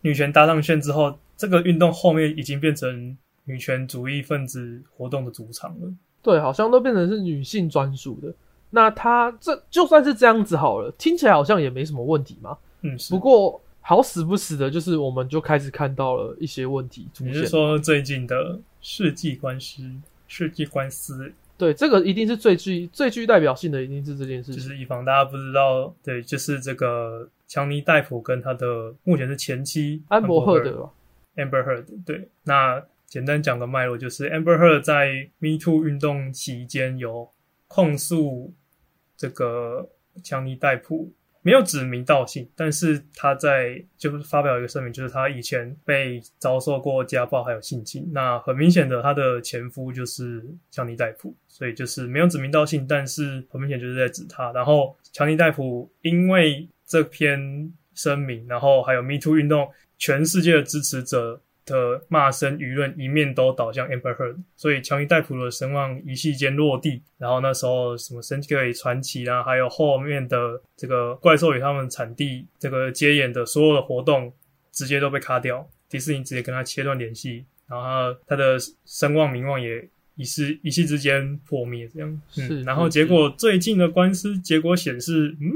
[0.00, 3.14] 女权搭上线之后，这个运动后面已经变成
[3.44, 5.92] 女权主义分子活动的主场了。
[6.22, 8.32] 对，好像都变成是女性专属的。
[8.70, 12.56] 那他这就算是这样子好了，听起来好像也没什么问题嘛。
[12.80, 17.50] 嗯，不过好死不死的，就是我们就开始看到了一些问题出你是现。
[17.50, 19.82] 说最近的世纪官司？
[20.26, 24.54] 世纪官司对，这个一定是最具最具代表性的，一定是这件事情。
[24.54, 30.90] 就是以防大家不知道，对，就是这个强尼戴普跟他的目前是前妻安博赫德吧
[31.36, 37.28] ，Amber Heard，对，那简单讲个脉络，就是 Amber Heard 在 Me Too 运动期间有
[37.68, 38.52] 控诉
[39.16, 39.90] 这个
[40.24, 41.12] 强尼戴普，
[41.44, 59.70] 没有指名道姓，但是他在就是发表一个声明，就是他以前被遭受过家暴还有性侵，那很明显的他的前夫就是强尼戴普，所以就是没有指名道姓，但是很明显就是在指他，然后强尼戴普因为这篇声明，然后还有 Me Too 运动。
[59.96, 67.02] 全世界的支持者的骂声舆论一面都倒向 Amber Heard，所以强尼戴普的声望一夕间落地。
[67.18, 74.32] 然后那时候什么《神奇传奇》啊，还有后面的这个怪兽与他们产地这个接演的所有的活动，
[74.72, 75.66] 直接都被卡掉。
[75.88, 82.20] 迪士尼直接跟他切断联系，然后他他的声望名望也一时一夕之间破灭这样。
[82.30, 85.52] 是嗯，然后是结果最近的官司结果显示，嗯，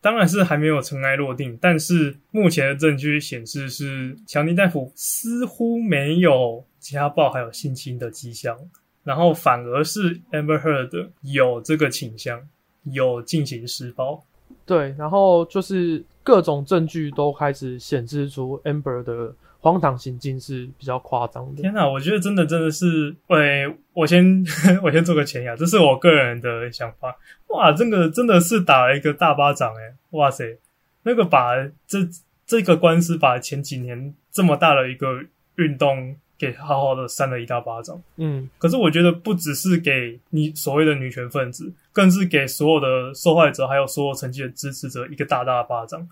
[0.00, 8.56] 当然是还没有尘埃落定，但是目前的证据显示是强尼大夫似乎没有家暴还有性侵的迹象，
[9.04, 12.40] 然后反而是 Amber Heard 有这个倾向，
[12.84, 14.24] 有进行施暴。
[14.64, 21.62] 对，然后就是各种证据都开始显示出 Amber 的荒唐行径是比较夸张的。
[21.62, 24.42] 天哪，我觉得真的真的是，喂，我先
[24.82, 27.14] 我先做个前言，这是我个人的想法。
[27.48, 30.58] 哇，这个真的是打了一个大巴掌诶，哇塞，
[31.02, 31.54] 那个把
[31.86, 31.98] 这
[32.46, 35.22] 这个官司把前几年这么大的一个
[35.56, 38.02] 运动给好好的扇了一大巴掌。
[38.16, 46.08] 嗯，可是我觉得不只是给你所谓的女权分子，更是给所有的受害者还有所有成绩的支持者一个大大的巴掌。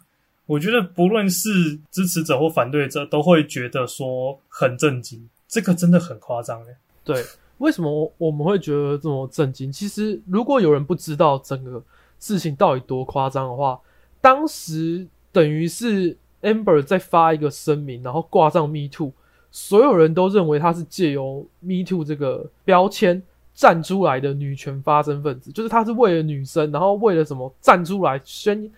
[0.49, 6.77] 我觉得不论是支持者或反对者，都会觉得说很震惊，这个真的很夸张诶。
[7.05, 7.23] 对。
[7.59, 9.71] 为什么我们会觉得这么震惊？
[9.73, 11.83] 其实，如果有人不知道整个
[12.21, 13.81] 事情到底多夸张的话，
[14.21, 19.13] 当时等于是 Amber 在发一个声明，然后挂上 Me Too，
[19.51, 23.21] 所有人都认为他是借由 Me Too 这个标签
[23.53, 28.71] 站出来的女权发声分子，就是他是为了女生，然后为了什么站出来宣。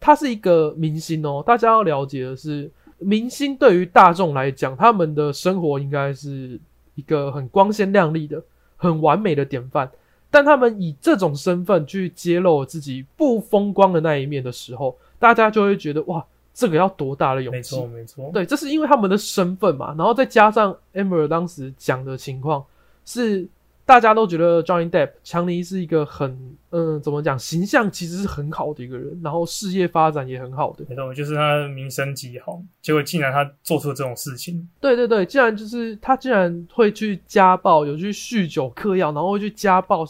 [0.00, 6.60] 他是一个明星哦，大家要了解的是，明星对于大众来讲，他们的生活应该是。
[6.96, 8.42] 一个很光鲜亮丽的、
[8.74, 9.86] 很完美的典范，
[10.30, 17.76] 但他们以这种身份去揭露自己不风光的那一面的时候，大家就会觉得哇，这个要多大的勇气？
[17.76, 18.30] 没错，没错。
[18.32, 22.64] 对，这是因为他们的身份嘛，然后再加上 Amber 当时讲的情况
[23.04, 23.46] 是。
[23.86, 26.36] 大家都觉得 Johnny Depp 强尼是一个很
[26.70, 30.84] 嗯，怎么讲，形象其实是很好的一个人，然后事业发展也很好的。
[30.88, 34.68] 没错，就是他名声极好，结果竟然他做出了这种事情。
[34.80, 40.04] 对对对，竟然就是他竟然会去家暴，有去酗酒嗑药，然后会去家暴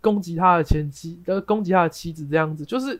[0.00, 2.98] 攻击他的前妻，呃，攻击他的妻子，这样子就是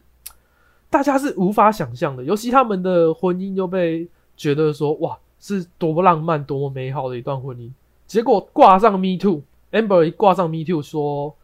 [0.90, 2.22] 大家是无法想象的。
[2.22, 7.70] 尤其他们的婚姻又被觉得说哇，是多么浪漫、多么美好的一段婚姻，
[8.06, 9.40] 结果挂上 Me Too。
[9.70, 11.36] Amber 一挂上 Me Too 说：“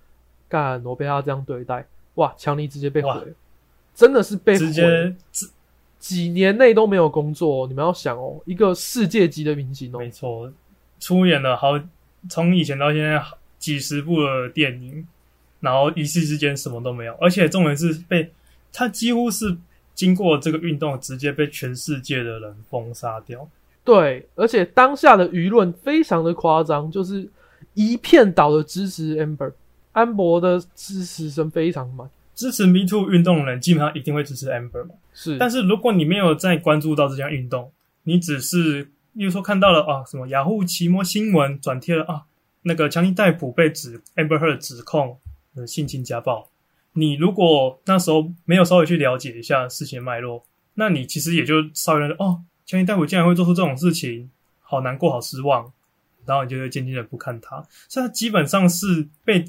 [0.48, 2.34] 干，我被他这样对待，哇！
[2.38, 3.34] 强尼直接被毁，
[3.94, 5.14] 真的是被直接
[5.98, 7.66] 几年内都没有工作。
[7.66, 10.50] 你们要想哦，一个世界级的明星哦，没错，
[10.98, 11.78] 出演了好
[12.30, 13.22] 从以前到现在
[13.58, 15.06] 几十部的电影，
[15.60, 18.30] 然后一夕之间什么都没有，而且重点是被
[18.72, 19.54] 他几乎是
[19.94, 23.46] 经过这个运动，直接被全世界的人封杀掉。
[23.84, 27.28] 对，而且当下的舆论非常的夸张，就是。”
[27.74, 29.52] 一片倒的支持 Amber，
[29.92, 32.08] 安博的支持声非常满。
[32.34, 34.94] 支持 Me Too 运动的人基本上一定会支持 Amber 嘛？
[35.12, 35.38] 是。
[35.38, 37.70] 但是如果你没有在关注到这项运动，
[38.02, 38.84] 你只是，
[39.16, 42.22] 比如说看到了啊什么雅虎奇摩新闻转贴了啊
[42.62, 45.18] 那个强尼戴普被指 Amber Heard 指控
[45.54, 46.48] 呃性侵家暴，
[46.94, 54.28] 你如果那时候没有稍微去了解一下事情脉络，那你其实也就稍微认哦强尼戴普竟然会做出这种事情，
[54.60, 55.72] 好难过，好失望。
[56.26, 59.44] 然后你就会渐渐的不看他，所以他基本上是被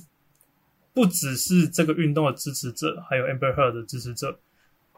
[0.94, 4.40] 不只是这个运动的支持者，还有 Amber Heard 的支持者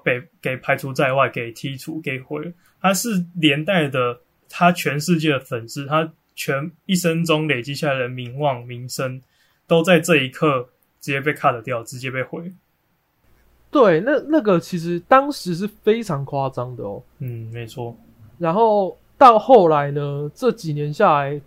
[0.03, 2.53] 被给排除在外，给剔除，给毁。
[2.79, 9.19] 他是连带的，他全世界的粉丝，他全一生中累积下来的名望、名声，
[9.65, 10.69] 都在这一刻
[11.01, 12.53] 直接被 cut 掉，直接被毁。
[13.71, 17.01] 对，那那个其实当时是非常夸张的哦。
[17.17, 17.97] 嗯，没错。
[18.37, 21.41] 然后到后来呢，这几年下来。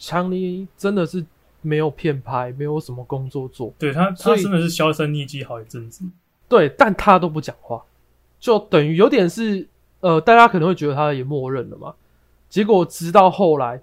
[0.00, 1.24] 强尼真的是
[1.60, 3.72] 没有片拍，没有什么工作做。
[3.78, 6.02] 对他，他真的是销声匿迹好一阵子。
[6.48, 7.82] 对，但他都不讲话，
[8.40, 9.68] 就等于有点是
[10.00, 11.94] 呃，大家可能会觉得他也默认了嘛。
[12.48, 13.82] 结果直到后来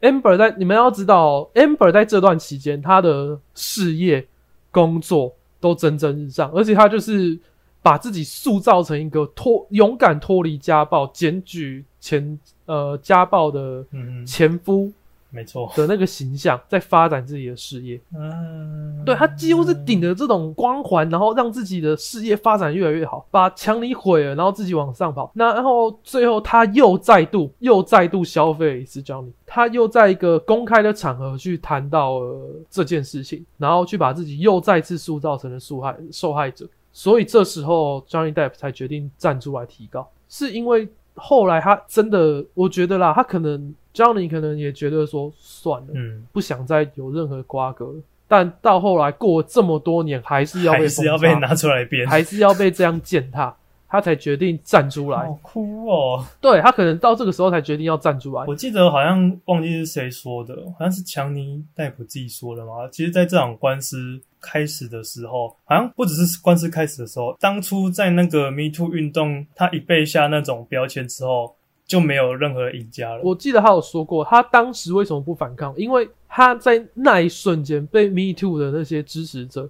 [0.00, 4.26] ，Amber 在你们要知道，Amber 在这段期间，他的事业、
[4.70, 7.38] 工作都蒸蒸日上，而且他就是
[7.82, 13.84] 把自己塑造成一个脱勇敢脱离家暴、检举前呃家暴的
[14.26, 14.90] 前夫。
[15.32, 25.30] 没错的那个形象在发展自己的事业，嗯，对他几乎是顶着这种光环，然后让自己的事业发展越来越好，把强尼毁了，然后自己往上跑。
[25.34, 36.68] 那然后最后他又再度又再度消费一次 Johnny，他又在一个公开的场合去谈到了这件事情，然后去把自己又再次塑造成了受害受害者。
[36.92, 43.72] 所以这时候 Johnny Depp 才决定站出来提告，是因为后来他真的，我觉得啦，他可能。
[43.94, 47.94] Johnny 可能也觉得说算了，嗯，不想再有任何瓜葛了。
[48.28, 53.56] 但到后来过这么多年，还是要被还是要被拿出来编，还是要被这样践踏，
[53.88, 55.18] 他才决定站出来。
[55.18, 56.24] 好酷哦！
[56.40, 58.44] 对他可能到这个时候才决定要站出来。
[58.46, 62.88] 我记得好像忘记是谁说的，好像是强尼戴普自己说的嘛。
[62.92, 63.96] 其实，在这场官司
[64.40, 71.56] 开始的时候，好像不只是官司开始的时候，当初在那个 Me Too 运动，他一被下那种标签之后，
[71.90, 73.22] 就没有任何赢家了。
[73.24, 75.74] 我记得他有说过，他当时为什么不反抗？
[75.76, 79.68] 因为他在那一瞬间被 Me Too 的那些支持者。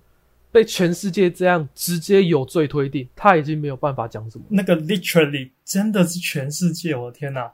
[0.52, 4.44] 被全世界这样直接有罪推定，他已经没有办法讲什么。
[4.48, 7.48] 那个 literally 真的是全世界，我的天哪！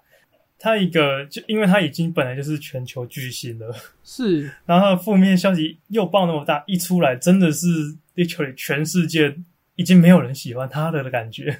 [0.58, 3.70] 他一个就因为他已经本来就是全球巨星了，
[4.02, 7.66] 是，然后负面消息又爆那么大，一出来真的是
[8.14, 9.36] literally 全世界
[9.74, 11.56] 已经没有人喜欢他了的感觉，哦，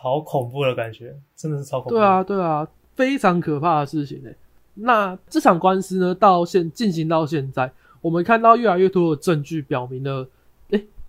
[0.00, 1.96] 好恐怖的感觉，真的是超恐怖。
[1.96, 4.34] 对啊，对啊，非常可怕的事情诶。
[4.74, 7.70] 那这场官司呢，到现进行到现在，
[8.00, 10.28] 我们看到越来越多的证据表明了。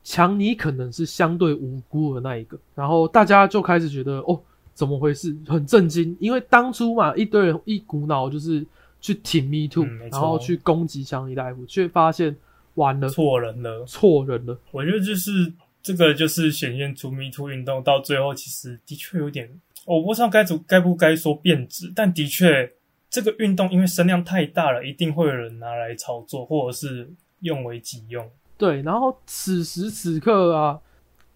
[0.01, 4.39] 强尼可能是相对无辜的那一个，然后大家就开始觉得哦，
[4.73, 5.35] 怎么回事？
[5.45, 8.65] 很震惊，因为当初嘛，一堆人一股脑就是
[9.01, 12.35] 去挺 Me Too，然后去攻击强尼大夫，却发现
[12.75, 14.57] 完了，错人了，错人了。
[14.71, 15.51] 我觉得就是
[15.81, 19.49] 这个，就是显现出 Me Too 运动到最后，其实的确有点，
[19.85, 22.73] 我不知道该怎该不该说变质，但的确
[23.09, 27.09] 这个运动因为声量太大了，一定会有人拿来炒作，或者是
[27.39, 28.29] 用为己用。
[28.57, 30.79] 对，然后此时此刻啊，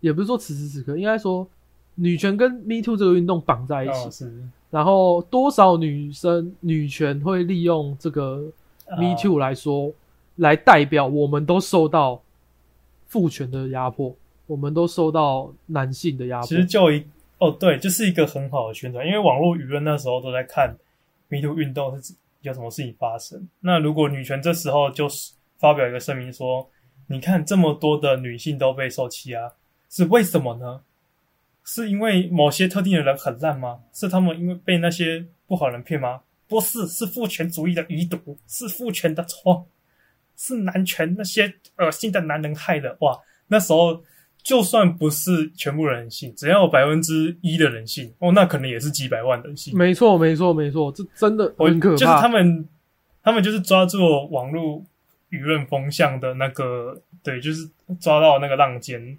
[0.02, 1.48] 也不是说此时此刻，应该说
[1.96, 4.28] 女权跟 Me Too 这个运动绑在一起，
[4.70, 8.52] 然后多少女生女权会利用这个
[8.98, 9.94] Me Too 来说，
[10.36, 12.22] 来代表我们都受到
[13.08, 14.14] 父权的压迫，
[14.54, 16.48] 我们都受到男性的压迫。
[16.48, 17.04] 其实就一
[17.40, 20.76] 哦，对，就是一个很好的宣传，因为网络舆论那时候都在看
[21.28, 23.48] 迷途运动是有什么事情发生。
[23.62, 26.70] 那如果女权这时候就是发表一个声明说。
[27.08, 29.52] 你看，这么多的女性都被受欺压，
[29.90, 30.82] 是为什么呢？
[31.66, 33.82] 是因为某些特定的人很烂吗？
[33.92, 36.22] 是他们因为被那些不好人骗吗？
[36.48, 39.68] 不是，是父权主义的余毒，是父权的错，
[40.38, 42.96] 是男权那些恶心的男人害的。
[43.02, 44.02] 哇，那时候
[44.44, 49.76] 就算不是全部人性，只要有百分之一的人性，哦，那可能也是几百万人性。
[49.78, 51.96] 没错，没错，没错，这真的很可怕。
[51.96, 52.68] 就是他们，
[53.24, 53.98] 他们就是抓住
[54.30, 54.84] 网络。
[55.34, 57.68] 舆论风向的那个，对，就是
[58.00, 59.18] 抓到那个浪尖，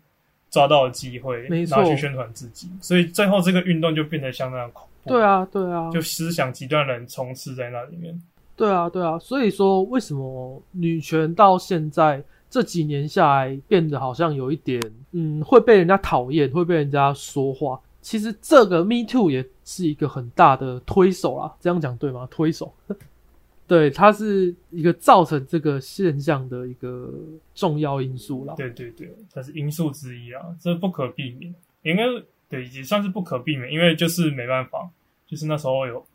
[0.49, 5.11] 抓到机会，拿去宣传自己，所以最后这个运动就变得相当恐怖。
[5.11, 8.17] 对啊，对啊，就思想极端人充斥在那里面。
[8.55, 12.23] 对啊，对啊，所以说为什么女权到现在
[12.55, 14.81] 这几年下来变得好像有一点，
[15.11, 17.81] 嗯，会被人家讨厌，会被人家说话。
[18.01, 22.29] 其实这个 Me Too 也是一个很大的推手啦，这样讲对吗？
[22.31, 22.73] 推手。
[23.67, 27.13] 对，它是一个造成这个现象的一个
[27.57, 28.55] 重要因素啦。
[28.57, 31.53] 对对对，它是因素之一啊，这不可避免。
[31.83, 32.05] 应该
[32.49, 34.89] 对，也算是不可避免，因为就是没办法，
[35.27, 36.07] 就是那时候有，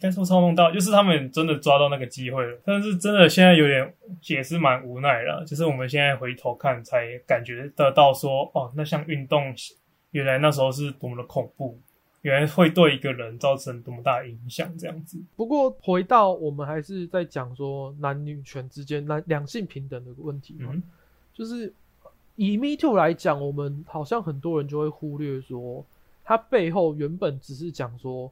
[0.00, 2.58] 该说操弄到，就是他们真的抓到那个机会了。
[2.64, 3.94] 但是真的现在有点
[4.28, 9.54] 也是蛮无奈了，就是我们现在回头看才感觉得到说，哦，那项运动
[10.10, 11.78] 原来那时候是多么的恐怖。
[12.22, 15.18] 原来会对一个人造成多么大影响，这样子。
[15.34, 20.72] 不过回到我们还是在讲说男女权之间、男两性平等的问题嘛，
[21.34, 21.74] 就是
[22.36, 25.84] 以 Me Too 来讲，我们好像很多人就会忽略说，
[26.22, 28.30] 它背后原本只是讲说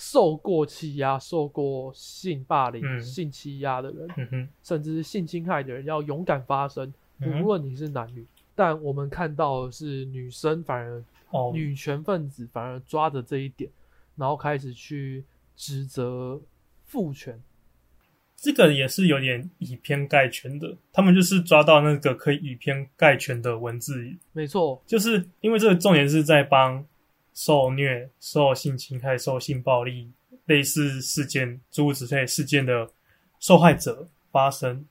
[0.00, 8.26] 受过欺压、受过性霸凌、性欺压的人，甚至是性侵害的人要勇敢发声，无论你是男女。
[8.54, 11.04] 但我们看到的是女生反而。
[11.54, 13.70] 女权分子反而抓着这一点，
[14.16, 15.24] 然后开始去
[15.54, 16.40] 指责
[16.86, 17.40] 父权，
[18.36, 20.76] 这个也是有点以偏概全的。
[20.92, 23.94] 他们就是抓到那个可以以偏概全的文字，
[24.32, 26.84] 没错，就是因为这个重点是在帮
[27.40, 30.06] 受虐、受性侵害、受性暴力
[30.44, 32.86] 类似事件、诸如此类事件的
[33.38, 34.84] 受害者发生。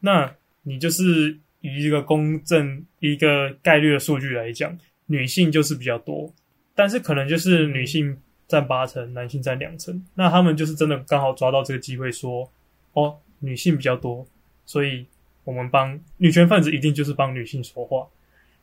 [0.00, 4.76] 那你就是以一个公正、一个概率的数据来讲。
[5.06, 6.32] 女性就是比较多，
[6.74, 8.16] 但是可能就是女性
[8.48, 10.04] 占八成，男性占两成。
[10.14, 12.50] 那他们就是真的刚好抓到这个机会，说
[12.94, 14.26] 哦，女性比较多，
[14.66, 15.06] 所以
[15.44, 18.08] 我们帮女权分子一定就是帮女性说话。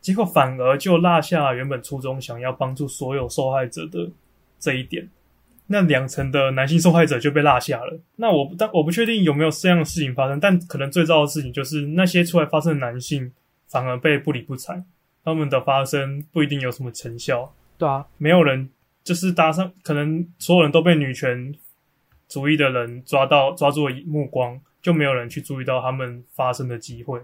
[0.02, 4.10] 结果反而就落下原本初衷想要帮助所有受害者的
[4.60, 5.08] 这一点，
[5.68, 8.00] 那两成的男性受害者就被落下了。
[8.16, 13.32] 那我但我不确定有没有这样的事情发生，但可能最糟的事情就是那些出来发生的男性
[13.68, 14.84] 反而被不理不睬。
[15.22, 18.70] 他们的发声不一定有什么成效，对啊，没有人
[19.04, 21.54] 就是搭上，可能所有人都被女权
[22.30, 27.22] 主义的人抓到抓住目光，就没有人去注意到他们发声的机会。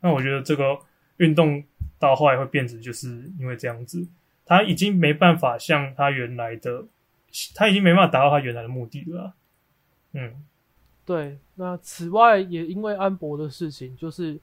[0.00, 0.76] 那我觉得这个
[1.18, 1.62] 运动
[1.98, 4.06] 到后来会变成，就是因为这样子，
[4.44, 6.84] 他已经没办法像他原来的，
[7.54, 9.34] 他已经没办法达到他原来的目的了啊。
[10.12, 10.32] 嗯，
[11.04, 11.38] 对。
[11.54, 14.38] 那此外，也因为安博的事情，就是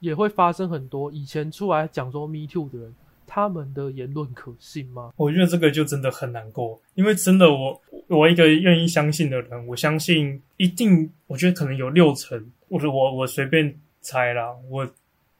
[0.00, 2.94] 也会发生很多以前出来讲说 “me too” 的人，
[3.26, 5.12] 他们的言论可信吗？
[5.16, 14.88] 我觉得这个就真的很难过，因为真的我我一个愿意相信的人，我相信一定，我觉得可能有六成，或者我我随便猜啦，我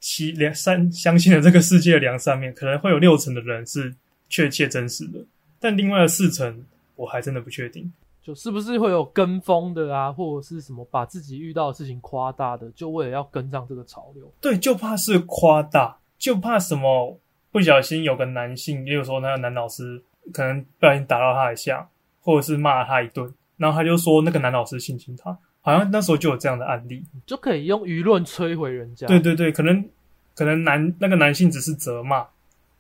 [0.01, 3.95] 七两三相信的这个世界的两三面，可能会有六成的人是。
[4.31, 5.19] 确切真实的，
[5.59, 6.63] 但另外的四成
[6.97, 7.91] 我还真的不确定，
[8.23, 14.31] 就是不是会有跟风的啊，或者是什么把自己遇到的事情夸大的，就为了要跟上这个潮流。
[14.39, 17.19] 对，就怕是夸大，就怕什么
[17.51, 21.89] 不小心有个男性，也有时候那个男老师可能不小心打到他一下，
[22.21, 25.35] 或者是骂了他一顿，然后他就说那个男老师性侵他，
[25.73, 29.07] 好像那时候就有这样的案例，就可以用舆论摧毁人家。
[29.07, 29.89] 对对对，可能
[30.35, 32.27] 可能男那个男性只是责骂，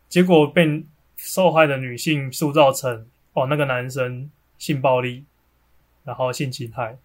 [0.08, 0.84] 结果被。
[1.20, 5.24] 受害的女性塑造成哦，那个男生性暴力，
[6.04, 6.96] 然后性侵害，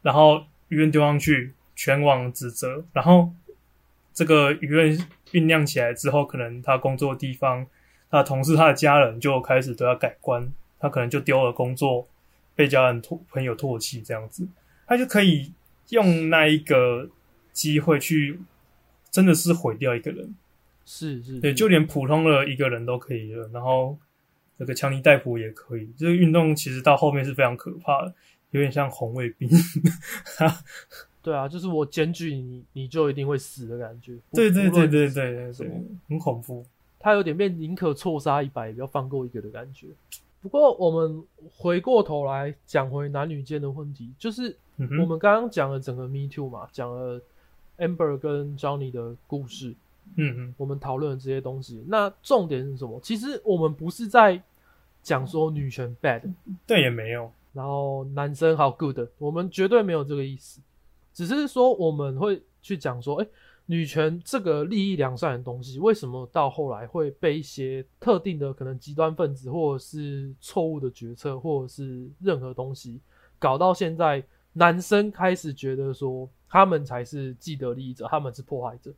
[0.00, 0.38] 然后
[0.70, 3.30] 舆论丢上去，全网指责，然后
[4.14, 4.98] 这个舆论
[5.32, 7.66] 酝酿起来之后，可能他工作的地方，
[8.10, 12.08] 他的同事、他的家人就开始都要改观，他可能就丢了工作，
[12.54, 14.48] 被家人唾朋友唾弃，这样子，
[14.86, 15.52] 他就可以
[15.90, 17.10] 用那一个
[17.52, 18.38] 机会去，
[19.10, 20.34] 真的是毁掉一个人。
[20.84, 23.98] 是是，对，就连普通的一个人都可以了，然后
[24.56, 25.90] 这个强尼戴普也可以。
[25.98, 28.14] 这个运动其实到后面是非常可怕的，
[28.52, 29.50] 有点像红卫兵。
[31.20, 34.16] 对啊，就是我检举你，你就一定会死的感觉。
[34.32, 35.68] 对对对对对对，
[36.08, 36.64] 很恐怖。
[37.00, 39.88] 他有点变宁可错杀一百，也不要放过一个的感觉。
[40.40, 47.20] 不过我们回过头来讲回男女间的问题，就是我们刚刚讲了整个 Me Too 嘛，讲了
[47.78, 49.74] Amber 跟 Johnny 的故事。
[50.14, 53.00] 嗯嗯，我们讨论这些东西，那重点是什么？
[53.02, 54.40] 其实我们不是在
[55.02, 56.22] 讲说女权 bad，
[56.64, 57.28] 对，也没有。
[57.52, 60.60] 然后男生好 good，我们绝对没有这个意思，
[61.12, 63.26] 只是说我们会去讲说，哎，
[63.66, 73.00] 女权这个利益良善的东西，为什么到后来会被一些特定的可能极端分子，或者是错误的决策，或者是任何东西，
[73.40, 74.22] 搞到现在，
[74.58, 78.90] 男生开始觉得说他们才是既得利益者，他们是破坏者。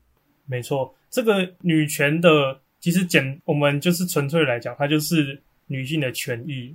[0.47, 6.75] 没错，这个女权的其实简，我们就是纯粹来讲，它就是女性的权益，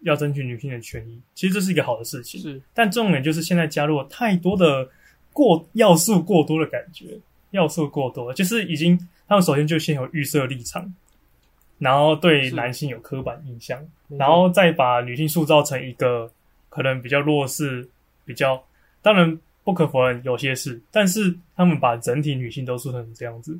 [0.00, 1.20] 要争取女性的权益。
[1.34, 2.60] 其实这是一个好的事情，是。
[2.74, 4.88] 但重点就是现在加入了太多的
[5.32, 7.18] 过要素过多的感觉，
[7.52, 10.92] 要素过多，就是已经他们首先就先有预设立场，
[11.78, 16.30] 然后对男性有刻板印象，然后再把女性塑造成一个
[16.68, 17.88] 可能比较弱势，
[18.24, 18.64] 比较
[19.02, 19.38] 当然。
[19.64, 23.58] 不可否认有些是，但是他们把整体女性都塑成这样子。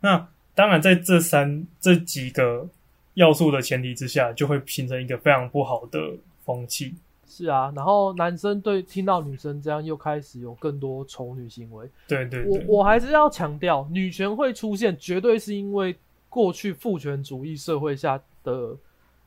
[0.00, 2.66] 那当然，在这三这几个
[3.12, 6.00] 要素的前提之下，就会形成一个非常不好的
[6.46, 6.94] 风气。
[7.28, 11.86] 是啊，然后男生对听到女生这样，又开始有更多丑女行为。
[12.08, 15.94] 对对，我我还是要强调，女权会出现，绝对是因为
[16.30, 18.74] 过去父权主义社会下的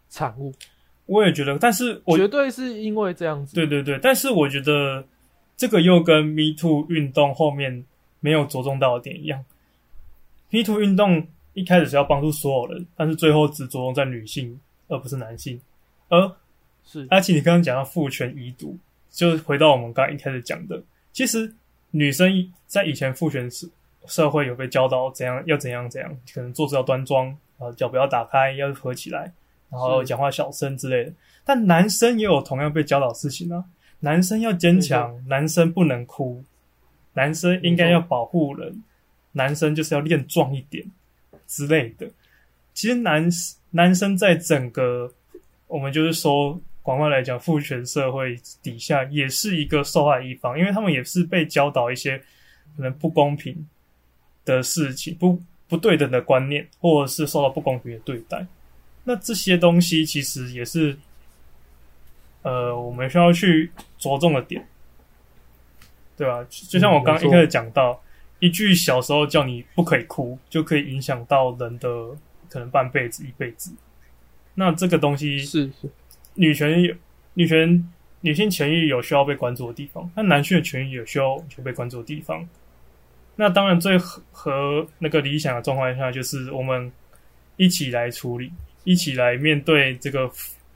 [0.09, 0.51] 产物。
[1.07, 3.55] 我也觉得，但是我绝对是因为这样子。
[3.55, 5.03] 对对对，但是我觉得。
[5.59, 7.83] 这个又跟 Me Too 运动后面
[8.19, 9.43] 没有着重到的点一样
[10.51, 15.59] ，Me Too 运动一开始是要帮助所有人，但是最后只着重在女性而不是男性。
[16.09, 16.31] 而
[16.85, 18.77] 是而且你刚刚讲到父权遗毒，
[19.09, 20.79] 就回到我们刚刚一开始讲的，
[21.11, 21.51] 其实
[21.89, 22.31] 女生
[22.67, 23.67] 在以前父权社
[24.05, 29.33] 社会有被教导怎样要怎样怎样，可能坐姿要端庄，啊脚不要打开，要合起来，
[29.70, 31.13] 然后讲话小声之类的。
[31.45, 33.63] 但男生也有同样被教导事情啊。
[33.99, 36.43] 男生要坚强，男生不能哭，
[37.13, 38.84] 男生应该要保护人，
[39.32, 40.86] 男生就是要练壮一点
[41.47, 42.07] 之类的。
[42.74, 43.28] 其实男
[43.72, 45.11] 男生在整个
[45.65, 52.20] 我们就是说广泛来讲，父权社会底下也是一个受害一方，因为他们也是被教导一些
[52.76, 53.68] 可能不公平
[54.45, 58.45] 的事情、不不对等的观念，或者是受到不公平的对待。
[59.07, 60.95] 那这些东西其实也是。
[62.43, 64.65] 呃，我们需要去着重的点，
[66.15, 66.45] 对吧？
[66.49, 68.01] 就像我刚一开始讲到，
[68.39, 71.89] 一句小时候叫你不可以哭，就可以影响到人的
[72.47, 73.73] 可能半辈子、一辈子。
[74.53, 75.89] 那这个东西是是
[76.35, 76.95] 女权有
[77.33, 77.91] 女权
[78.21, 82.47] 女性权益有需要被关注的地方，那男性的权益也需要去被关注的地方。
[83.35, 83.97] 那当然，最
[84.31, 86.89] 和那个理想的状况下，就是我们
[87.57, 88.53] 一起来处理，
[88.88, 90.31] 一起来面对这个。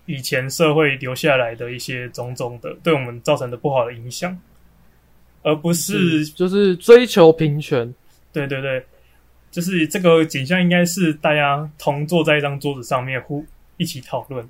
[0.07, 4.37] 以前社会留下来的一些种种的，对我们造成的不好的影响，
[5.41, 7.93] 而不是就是追求平权。
[8.33, 8.83] 对对对，
[9.51, 13.45] 就是这个景象应该是大家同坐在一张桌子上面，呼
[13.77, 14.45] 一起讨论。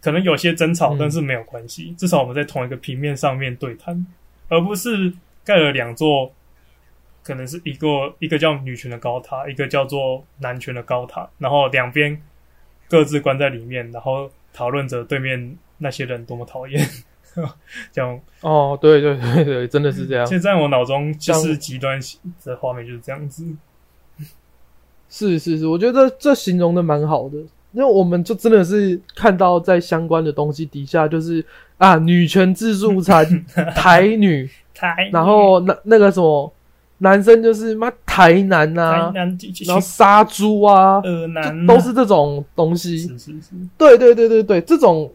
[0.00, 4.04] 可能有些争吵，嗯但是没有关系，至少我们在同一个平面上面对谈，
[4.48, 5.12] 而不是
[5.44, 6.32] 盖了两座，
[7.22, 12.20] 可能是一个一个叫女权的高塔，一个叫做男权的高塔，然后两边
[12.92, 16.86] 各自关在里面，然后讨论着对面那些人多么讨厌。
[17.90, 20.26] 这样，哦，对对对对，真的是这样。
[20.26, 21.98] 现在我脑中就是极端
[22.44, 23.42] 的画面就是这样子。
[25.08, 27.38] 是是是，我觉得这形容的蛮好的，
[27.72, 31.42] 因为我们就真的是看到在相关的东西底下，就是
[31.78, 33.24] 啊，女权自助餐，
[33.74, 36.52] 台女，台然后那那个什么
[36.98, 42.98] 男生就是妈台南呐、台南然后杀猪啊，呃南就都是这种东西。
[42.98, 43.48] 是是是，
[43.78, 45.10] 对对对对对，这种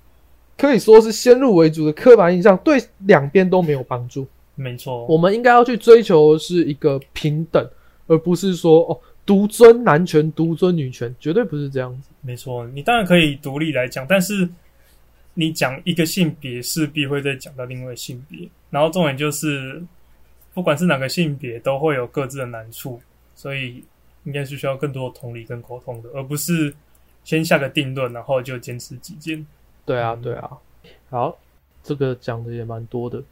[0.58, 4.26] 可以说是先入为主的刻板印象，对两边都没有帮助。
[4.54, 5.06] 没错。
[5.06, 7.66] 我们应该要去追求的是一个平等，
[8.06, 12.10] 而不是说哦独尊男权、独尊女权，绝对不是这样子。
[12.20, 14.46] 没错，你当然可以独立来讲，但是
[15.32, 19.82] 你讲一个性别，势必会再讲到另外性别，然后重点就是，
[20.54, 23.00] 不管是哪个性别，都会有各自的难处，
[23.34, 23.82] 所以
[24.24, 26.74] 应该是需要更多的同理跟沟通的，而不是
[27.24, 29.46] 先下个定论，然后就坚持己见。
[29.84, 30.50] 对啊，嗯对啊。
[31.08, 31.38] 好，
[31.82, 33.22] 这个讲的也蛮多的，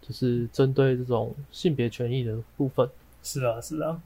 [0.00, 2.88] 就是针对这种性别权益的部分。
[3.22, 4.00] 是啊，是啊，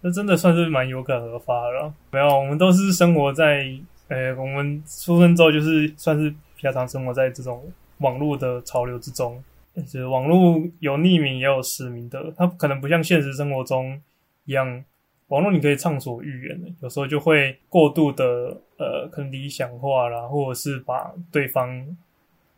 [0.00, 1.94] 那真的算是蛮有感而发的了。
[2.10, 3.66] 没有，我们都是生活在，
[4.08, 9.42] 呃，我们出生之后就是算是比较常生活在这种网络的潮流之中。
[9.74, 14.00] 就是网络有匿名也有实名的，它可能不像现实生活中
[14.44, 14.84] 一样，
[15.28, 21.96] 网络你可以畅所欲言的，有时候就会过度的呃，可能理想化啦，或者是把对方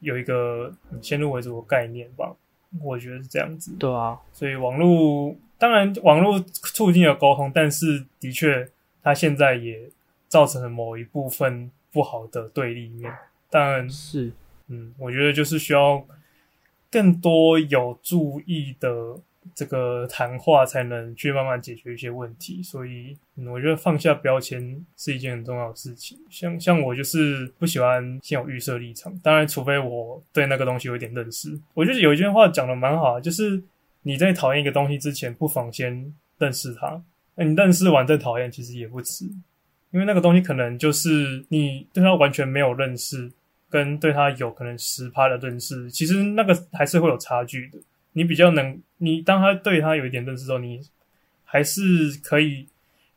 [0.01, 2.35] 有一个先入为主的概念吧。
[2.81, 3.77] 我觉得是这样子。
[3.79, 8.67] 对啊，所以网络当然网络促进了沟通，但是的确
[9.03, 9.91] 它现在也
[10.27, 13.13] 造成了某一部分不好的对立面。
[13.51, 14.33] 当然，是
[14.69, 16.03] 嗯，我觉得就是需要
[16.93, 19.19] 更多有注意的
[19.55, 22.63] 这个谈话，才能去慢慢解决一些问题。
[22.63, 23.17] 所以，
[23.49, 26.19] 我觉得放下标签是一件很重要的事情。
[26.29, 31.59] 像像我就是不喜欢先有预设立场，当然，除非我对那个东西有一点认识。
[31.75, 33.61] 我觉得有一句话讲的蛮好，就是
[34.03, 37.03] 你在讨厌一个东西之前，不妨先认识它。
[37.35, 39.25] 那你认识完再讨厌，其实也不迟。
[39.91, 43.31] 因为那个东西可能就是你对它完全没有认识，
[43.73, 47.79] 跟对他有可能十趴的认识，其实那个还是会有差距的。
[48.13, 50.79] 你比较能，你当他对他有一点认识之后，你
[51.43, 51.83] 还是
[52.23, 52.69] 可以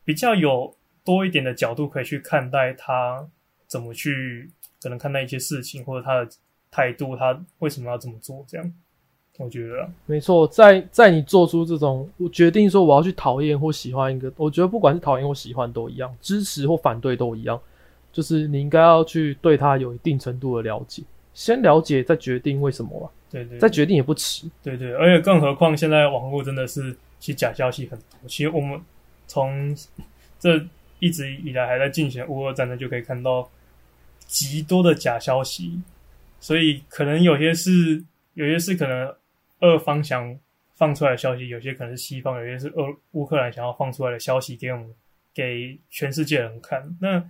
[0.06, 3.28] 比较有多一点的角度可以去看待他
[3.66, 4.50] 怎么去
[4.80, 6.28] 可能看待一些事情，或者他的
[6.70, 8.72] 态度，他为什么要这么做，这样
[9.36, 17.60] 我觉得没错，在在你做出这种我决定说我要去讨厌或喜欢一个，我觉得不管是讨厌或喜欢都一样，支持或反对都一样，
[18.16, 21.02] 就是你应该要去对他有一定程度的了解，
[21.34, 24.50] 先了解再决定为什么吧，对对再决定也不迟。
[24.62, 28.06] 对对，而且更何况现在网络真的是其实假消息很多。
[28.26, 28.80] 其实我们
[29.26, 29.76] 从
[30.38, 30.64] 这
[30.98, 33.46] 一直以来还在进行的乌俄战争就可以看到
[34.24, 35.78] 极多的假消息，
[36.40, 38.02] 所以可能有些是
[38.32, 39.14] 有些是可能
[39.60, 40.34] 俄方想
[40.74, 44.88] 放出来的消息，有些可能是西方，有些是俄乌克兰想要放出来的消息给我们
[45.34, 46.82] 给全世界人看。
[46.98, 47.22] 那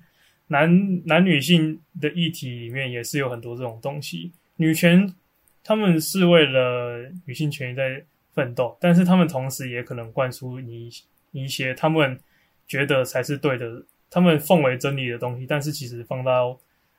[0.49, 5.13] 男男女性的议题里面也是有很多这种东西，女权
[5.65, 10.91] 他们是为了女性权益在奋斗，但是他们同时也可能灌输你
[11.33, 12.19] 一些他们
[12.69, 16.57] 觉得才是对的，他们奉为真理的东西，但是其实放到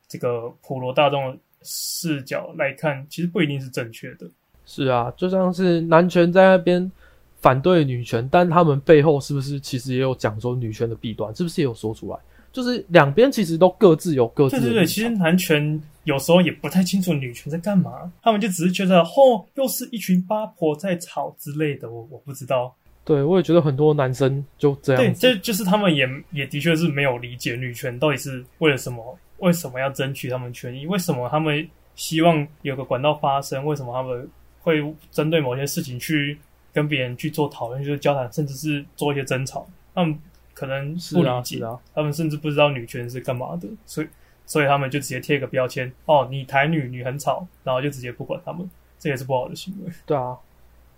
[0.08, 4.30] 这个普罗大众视角来看，其实不一定是正确的。
[4.66, 6.92] 是啊，就像是男权在那边
[7.40, 12.20] 反对女权，但他们背后是不是其实也有讲说女权的弊端，是不是也有说出来？
[12.58, 22.76] 就是两边其实都各自有各自的对对对，其实男权有时候也不太清楚女权在干嘛，他们就只是觉得哦，又是一群八婆在吵之类的，我我不知道。
[23.06, 25.14] 对我也觉得很多男生就这，样对。
[25.14, 34.28] 这就是他们也也的确是没有理解女权到底是为了什么，为什么要争取他们权益，为什么他们希望有个管道发生，为什么他们
[34.62, 36.36] 会针对某些事情去
[36.74, 39.68] 跟别人去做讨论，就是交谈，甚至是做一些争吵。
[39.94, 40.18] 他们
[40.58, 44.08] 可能是啊，不理解，他们甚至不知道女权是干嘛的，所以
[44.44, 49.92] 所以他们就直接贴一个标签，哦，你台女，你很吵，然后就直接不管他们，这也是不好的行为。
[50.08, 50.36] 对啊。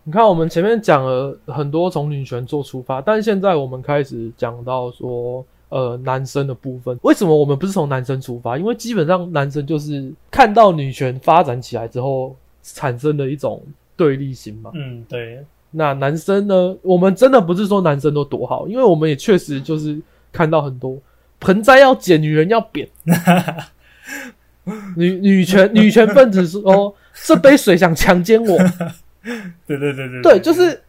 [0.06, 8.58] 你看，我们前面讲了很多从女权做出发，但现在我们开始讲到说，呃，男生的部分，为什么我们不是从男生出发？
[8.58, 12.34] 因为基本上男生就是看到女权发展起来之后，
[12.64, 13.62] 产生的一种
[13.98, 14.72] 对立心嘛。
[14.74, 16.76] 嗯，对，那男生呢？
[16.82, 20.00] 我们真的不是说男生都多好，因为我们也确实就是
[20.32, 20.98] 看到很多
[21.40, 22.88] 盆栽要剪，女人要扁。
[24.96, 26.94] 女女权女权分子说
[27.26, 28.58] 这杯水想强奸我，
[29.66, 30.80] 对对对对对，就是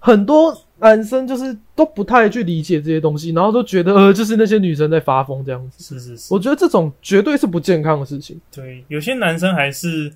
[0.00, 5.84] 很多男生就是都不太去理解这些东西，然后都觉得呃，就是那些女生在发疯这样子。
[5.84, 8.40] 是是是，我觉得这种绝对是不健康的事情。
[8.52, 10.12] 对，有些男生还是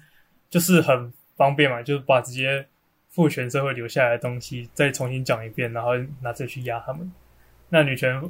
[0.51, 2.66] 就是很方便嘛，就是把直接
[3.12, 5.90] 父权社会留下来的东西再重新讲一遍，然后
[6.22, 7.12] 拿这去压他们。
[7.68, 8.22] 那女权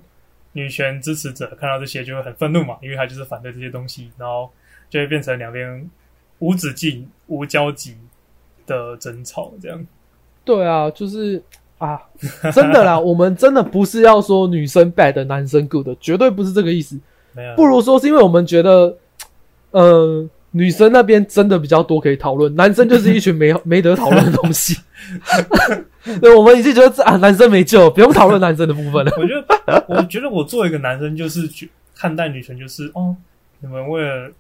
[0.52, 4.50] 女权支持者看到这些就会很愤怒嘛，因为他就是反对这些东西，然后
[4.90, 5.88] 就会变成两边
[6.40, 7.96] 无止境、无交集
[8.66, 9.86] 的争吵，这样。
[10.44, 11.40] 对啊，就是
[11.78, 12.02] 啊，
[12.52, 16.98] 真的啦，我们真的不是要说女生 bad，男生 good，绝对不是这个意思。
[17.32, 18.98] 没有，不如说是因为我们觉得，
[19.70, 24.78] 呃，女生那边真的比较多可以讨论， 男生就是一群没 没得讨论的东西。
[26.20, 29.12] 对，我们已经觉得啊，男生没救，不用讨论男生的部分了。
[29.18, 33.14] 我觉得，我觉得我作为一个男生，就是去看待女权，就是哦，
[33.60, 34.30] 你们为了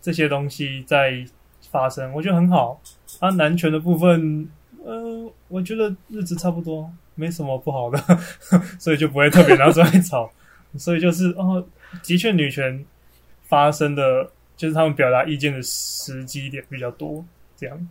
[0.00, 1.24] 这些东西在
[1.70, 2.80] 发生，我觉得很好。
[3.20, 4.48] 啊，男权的部分，
[4.84, 7.98] 呃，我觉得日子差不多，没什么不好的，
[8.78, 10.28] 所以就不会特别拿出来吵。
[10.76, 11.64] 所以就是哦，
[12.02, 12.84] 的确，女权
[13.44, 17.24] 发生的，就是他们表达意见的时机点比较多，
[17.56, 17.88] 这样。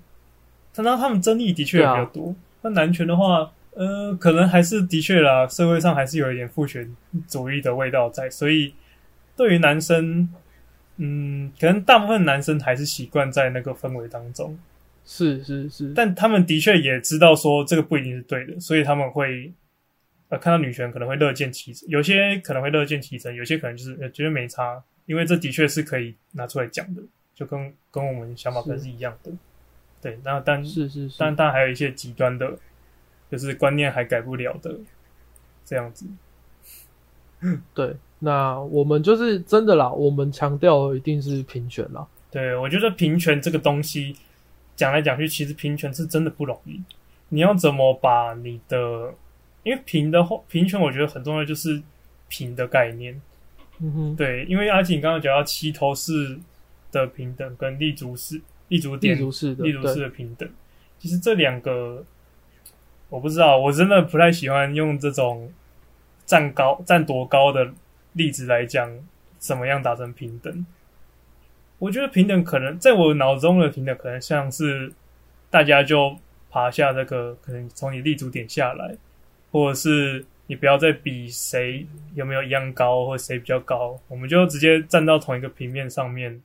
[0.74, 2.36] 但他他们争议的确也比较多。
[2.61, 6.95] 那男权的话，呃，可能还是的确啦，社会上还是有一点父权
[7.28, 8.74] 主义的味道在，所以
[9.36, 10.28] 对于男生，
[10.97, 14.57] 嗯，可能大部分男生还是习惯在那个氛围当中，
[15.05, 19.51] 是是是，但他们的确也知道说这个不一定是对的，所以他们会
[20.34, 27.03] 呃看到女权可能会乐见其成，有些可能会乐见其成，有些可能就是呃觉得没差，因为这的确是可以拿出来讲的，
[27.36, 29.31] 就跟跟我们想法可能是一样的。
[30.01, 32.57] 对，那但是是是，但但还有一些极端的，
[33.29, 34.75] 就是观念还改不了的
[35.63, 36.07] 这样子。
[37.75, 42.07] 对，那我们就是真的啦，我们强调一定是平权啦。
[42.31, 44.15] 对，我觉得平权这个东西
[44.75, 46.81] 讲来讲去，其实平权是真的不容易。
[47.29, 49.13] 你要怎么把你的，
[49.64, 51.82] 因为平的话，平权我觉得很重要，就是
[52.28, 53.22] 平的概念。
[53.80, 56.38] 嗯哼，对，因为阿锦刚刚讲到齐头式
[56.91, 58.41] 的平等跟立足式。
[58.70, 60.49] 立足点、立足式的、立足式的平等，
[60.97, 62.03] 其实这两个
[63.07, 65.51] 我不知道，我真的不太喜欢用这种
[66.26, 67.72] 站高、站多高的
[68.14, 68.89] 例子来讲
[69.38, 70.66] 怎么样达成平等。
[71.78, 74.91] 我觉得平等可能在我脑中的平等，可能像是
[75.51, 76.16] 大家就
[76.49, 78.95] 爬下这个，可能从你立足点下来，
[79.53, 86.41] 或者是你不要再比谁有没有一样高，或者谁比较高，我们就直接站到同一个平面上面。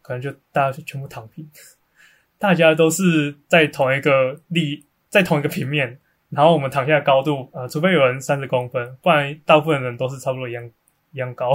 [0.00, 1.46] 可能就大家就全部躺平，
[2.38, 5.98] 大家都是在同一个立，在同一个平面，
[6.30, 10.64] 然后我们躺下的高度，呃，除非有人三十公分，不然大部分人都是差不多一样
[11.12, 11.52] 一样高。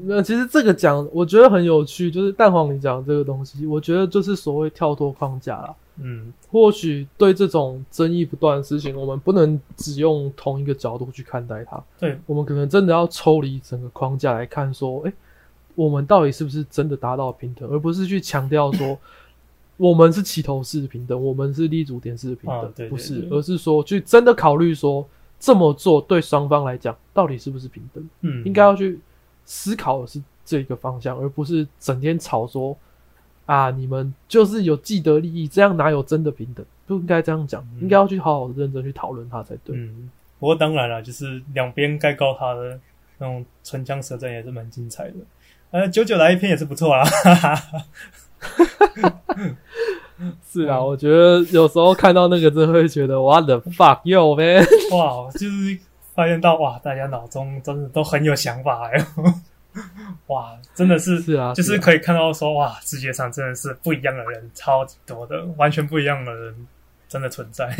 [0.00, 5.72] 那其实这个讲，我觉得很有趣，就是蛋黄你讲这个东西，我觉得就是所谓跳脱框架啦。
[5.96, 11.82] 嗯，或许对这种争议不断的事情，我们不能只用同一个角度去看待它。
[11.98, 15.12] 对，我们可能真的要抽离整个框架来看，说，哎。
[15.74, 18.98] 我们到底是不是真的达到平等，而不是去强调说
[19.78, 25.08] 我们是齐头式平等，我们是立足点式平等，不是，而是说去真的考虑说
[25.40, 28.06] 这么做对双方来讲到底是不是平等？
[28.20, 29.00] 嗯，应该要去
[29.46, 32.76] 思考的是这个方向，而不是整天吵说
[33.46, 36.64] 啊，你们就是有既得利益，这样哪有真的平等？
[36.86, 39.76] 不应该这样讲，应该要去好好的认真去讨论它才对。
[39.76, 42.78] 嗯，不过当然了，就是两边该告他的
[43.18, 45.14] 那种唇枪舌战也是蛮精彩的。
[45.70, 47.04] 呃，九九来一篇也是不错啊。
[50.44, 54.02] 是啊，我觉得有时候看到那个，真的会觉得哇，the fuck
[54.36, 54.64] man！
[54.92, 55.78] 哇，就是
[56.14, 59.06] 发现到哇，大家脑中真的都很有想法哎。
[60.28, 66.66] 哇，真的是是啊，就是可以看到说哇，世界上真的是不一样的人超级多的，完全不一样的人
[67.08, 67.74] 真的存在。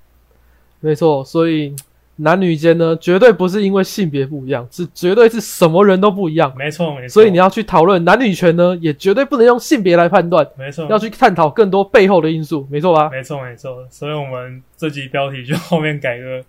[0.80, 1.74] 没错，所以。
[2.18, 6.50] 男女间呢，绝对不是因为性别不一样，是绝对是什么人都不一样。
[6.56, 7.08] 没错，没错。
[7.12, 10.48] 所以你要去讨论男女权呢，也绝对不能用性别来判断。
[10.56, 12.66] 没错，要去探讨更多背后的因素。
[12.70, 13.10] 没错吧？
[13.10, 13.86] 没错，没错。
[13.90, 16.42] 所以我们这集标题就后面改个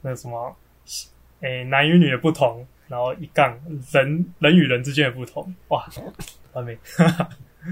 [0.00, 0.56] 那什么，
[1.42, 3.58] 诶，男与女的不同，然后一杠
[3.90, 5.52] 人人与人之间的不同。
[5.68, 5.84] 哇，
[6.52, 6.78] 完美。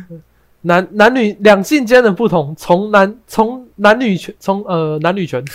[0.63, 5.45] 男男女两性间的不同，从男从男女权，从呃男女权。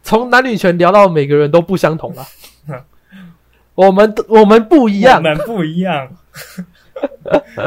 [0.00, 2.24] 从男女权聊到每个人都不相同了，
[3.74, 6.08] 我们我们不一样，我们不一样，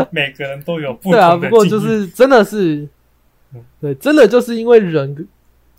[0.09, 1.35] 每个人都有不同对啊。
[1.35, 2.87] 不过就是真的是
[3.53, 5.27] 嗯对，真的就是因为人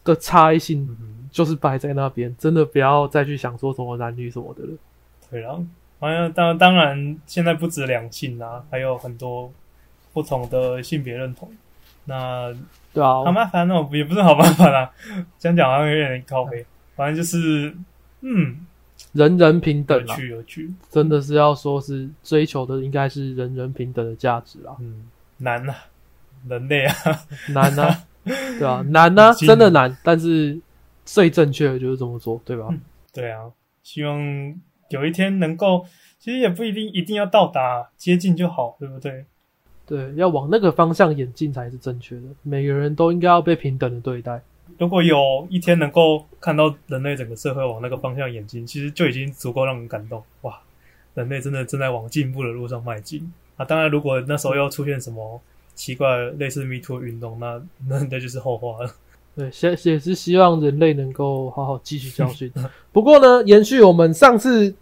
[0.05, 0.87] 的差异性
[1.33, 4.71] 就是摆在那边，真的不要再去想说什么男女什么的了。
[5.33, 5.59] 对啊，
[5.99, 9.51] 好像当当然现在不止两性啦，还有很多
[10.13, 11.51] 不同的性别认同。
[12.05, 12.55] 那
[12.93, 14.91] 对啊，好麻烦哦，也不是好麻烦啦，
[15.39, 16.67] 这样讲好像有点靠背。
[16.95, 17.75] 反正就是，
[18.21, 18.67] 嗯，
[19.13, 24.77] 人人平有等有，趣有趣，真的是要说是追求的应该是人人平等的价值啊。
[24.81, 25.09] 嗯，
[25.39, 25.75] 难啊，
[26.47, 26.95] 人类啊，
[27.49, 30.61] 难啊，对啊，难啊，真的难，但是
[31.07, 32.67] 最正确的就是这么做，对吧？
[32.71, 32.81] 嗯
[33.15, 33.43] 对啊，
[33.83, 34.19] 希望
[34.93, 35.85] 有一天能够，
[36.19, 39.25] 其实也不一定一定要到达，接近就好，对不对？
[39.85, 42.23] 对，要往那个方向演进才是正确的。
[42.43, 44.41] 每个人都应该要被平等的对待。
[44.79, 50.23] 如果有一天能够看到人类整个社会往那个方向演进，其实就已经足够让人感动。
[50.43, 50.59] 哇，
[51.15, 53.65] 人类真的正在往进步的路上迈进啊！
[53.65, 55.41] 当然，如果那时候又出现什么
[55.75, 58.95] 奇怪的类似 Me Too 的运动，那那那就是后话了。
[59.35, 62.53] 对，也也是希望人类能够好好汲取教训。
[62.93, 64.75] 不过呢，延续我们上次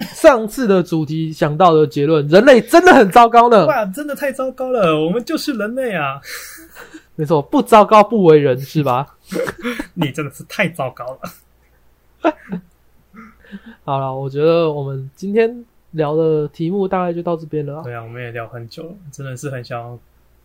[0.00, 3.66] 上次的主题想到的结论，人类真的很糟糕呢。
[3.66, 4.98] 哇，真的太糟糕了！
[5.04, 6.20] 我们就是人类啊！
[7.16, 9.16] 没错，不糟糕不为人，是吧？
[9.92, 12.32] 你真的是太糟糕了。
[13.84, 17.82] 好了，我觉得我们今天聊的题目大概就到这边了啊。
[17.82, 19.98] 对啊，我们也聊很久了，真的是很想要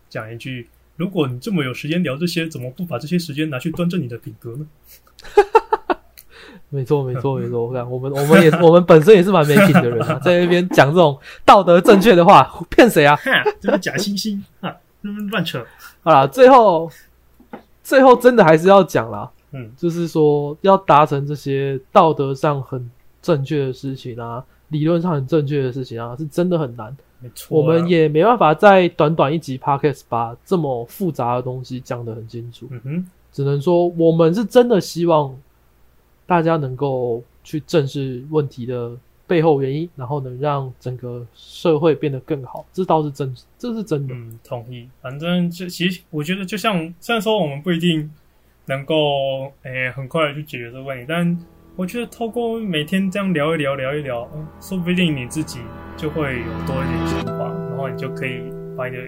[0.10, 4.66] 讲一句：如果你这么有时间聊这些，怎么不把这些时间拿去端正你的品格呢？
[6.70, 7.66] 没错，没错，没错。
[7.68, 13.16] 我看我们我们也我们本身也是蛮没品的人啊， 在那边讲这种道德正确的话， 骗谁啊？
[13.18, 15.66] 哈，这是假惺惺哈，这是乱扯。
[16.02, 16.90] 好啦，最后
[17.84, 22.90] 最后真的还是要讲啦，嗯，就是说要达成这些道德上很
[23.22, 26.96] 正确的事情啊，理论上很正确的事情啊，是真的很难。
[27.20, 35.36] 没错啊、我们也没办法在短短一集 podcast 把这么复杂的东西讲得很清楚，嗯哼，只能说我们是真的希望
[36.26, 38.92] 大家能够去正视问题的
[39.28, 44.14] 背后原因，然后能让整个社会变得更好，这倒是真，这是真的。
[44.14, 44.88] 嗯，同意。
[45.02, 48.12] 反正就其实我觉得，就像虽然说我们不一定
[48.66, 51.38] 能够诶、很快的去解决这个问题，但
[51.78, 55.60] 我觉得透过每天这样聊一聊，聊一聊，嗯，说不定你自己
[55.98, 58.40] 就会有多一点想法，然后你就可以
[58.78, 59.04] 把你的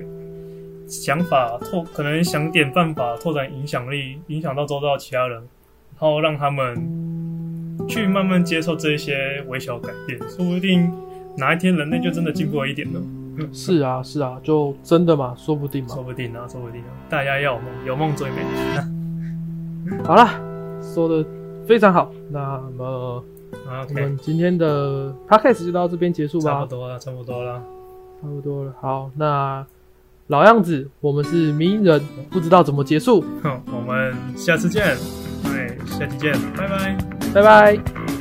[0.86, 6.76] 想法拓，可能想点办法拓展影响力，影响到周遭的其他人，然后让他们
[7.88, 10.92] 去慢慢接受这些微小改变，说不定
[11.38, 13.00] 哪一天人类就真的进步了一点呢。
[13.54, 16.04] 是啊，是啊，就真的嘛，说不定嘛说。
[16.04, 18.36] 不定啊， 说不定啊，大家要有梦，有梦最美。
[20.04, 20.28] 好了，
[20.82, 21.26] 说的
[21.68, 22.12] 非常好。
[22.32, 23.24] 那么
[23.64, 27.62] 我们今天的 podcast 就到这边结束吧差不，多了，差不多了。
[28.22, 28.74] 差不多了。
[28.82, 29.66] 好，那
[30.28, 32.02] 老样子，我们是名人，
[32.32, 34.96] 不知道怎么结束，哼，我们下次见，
[35.44, 36.98] 对，下期见，拜拜。
[37.34, 38.17] 拜拜。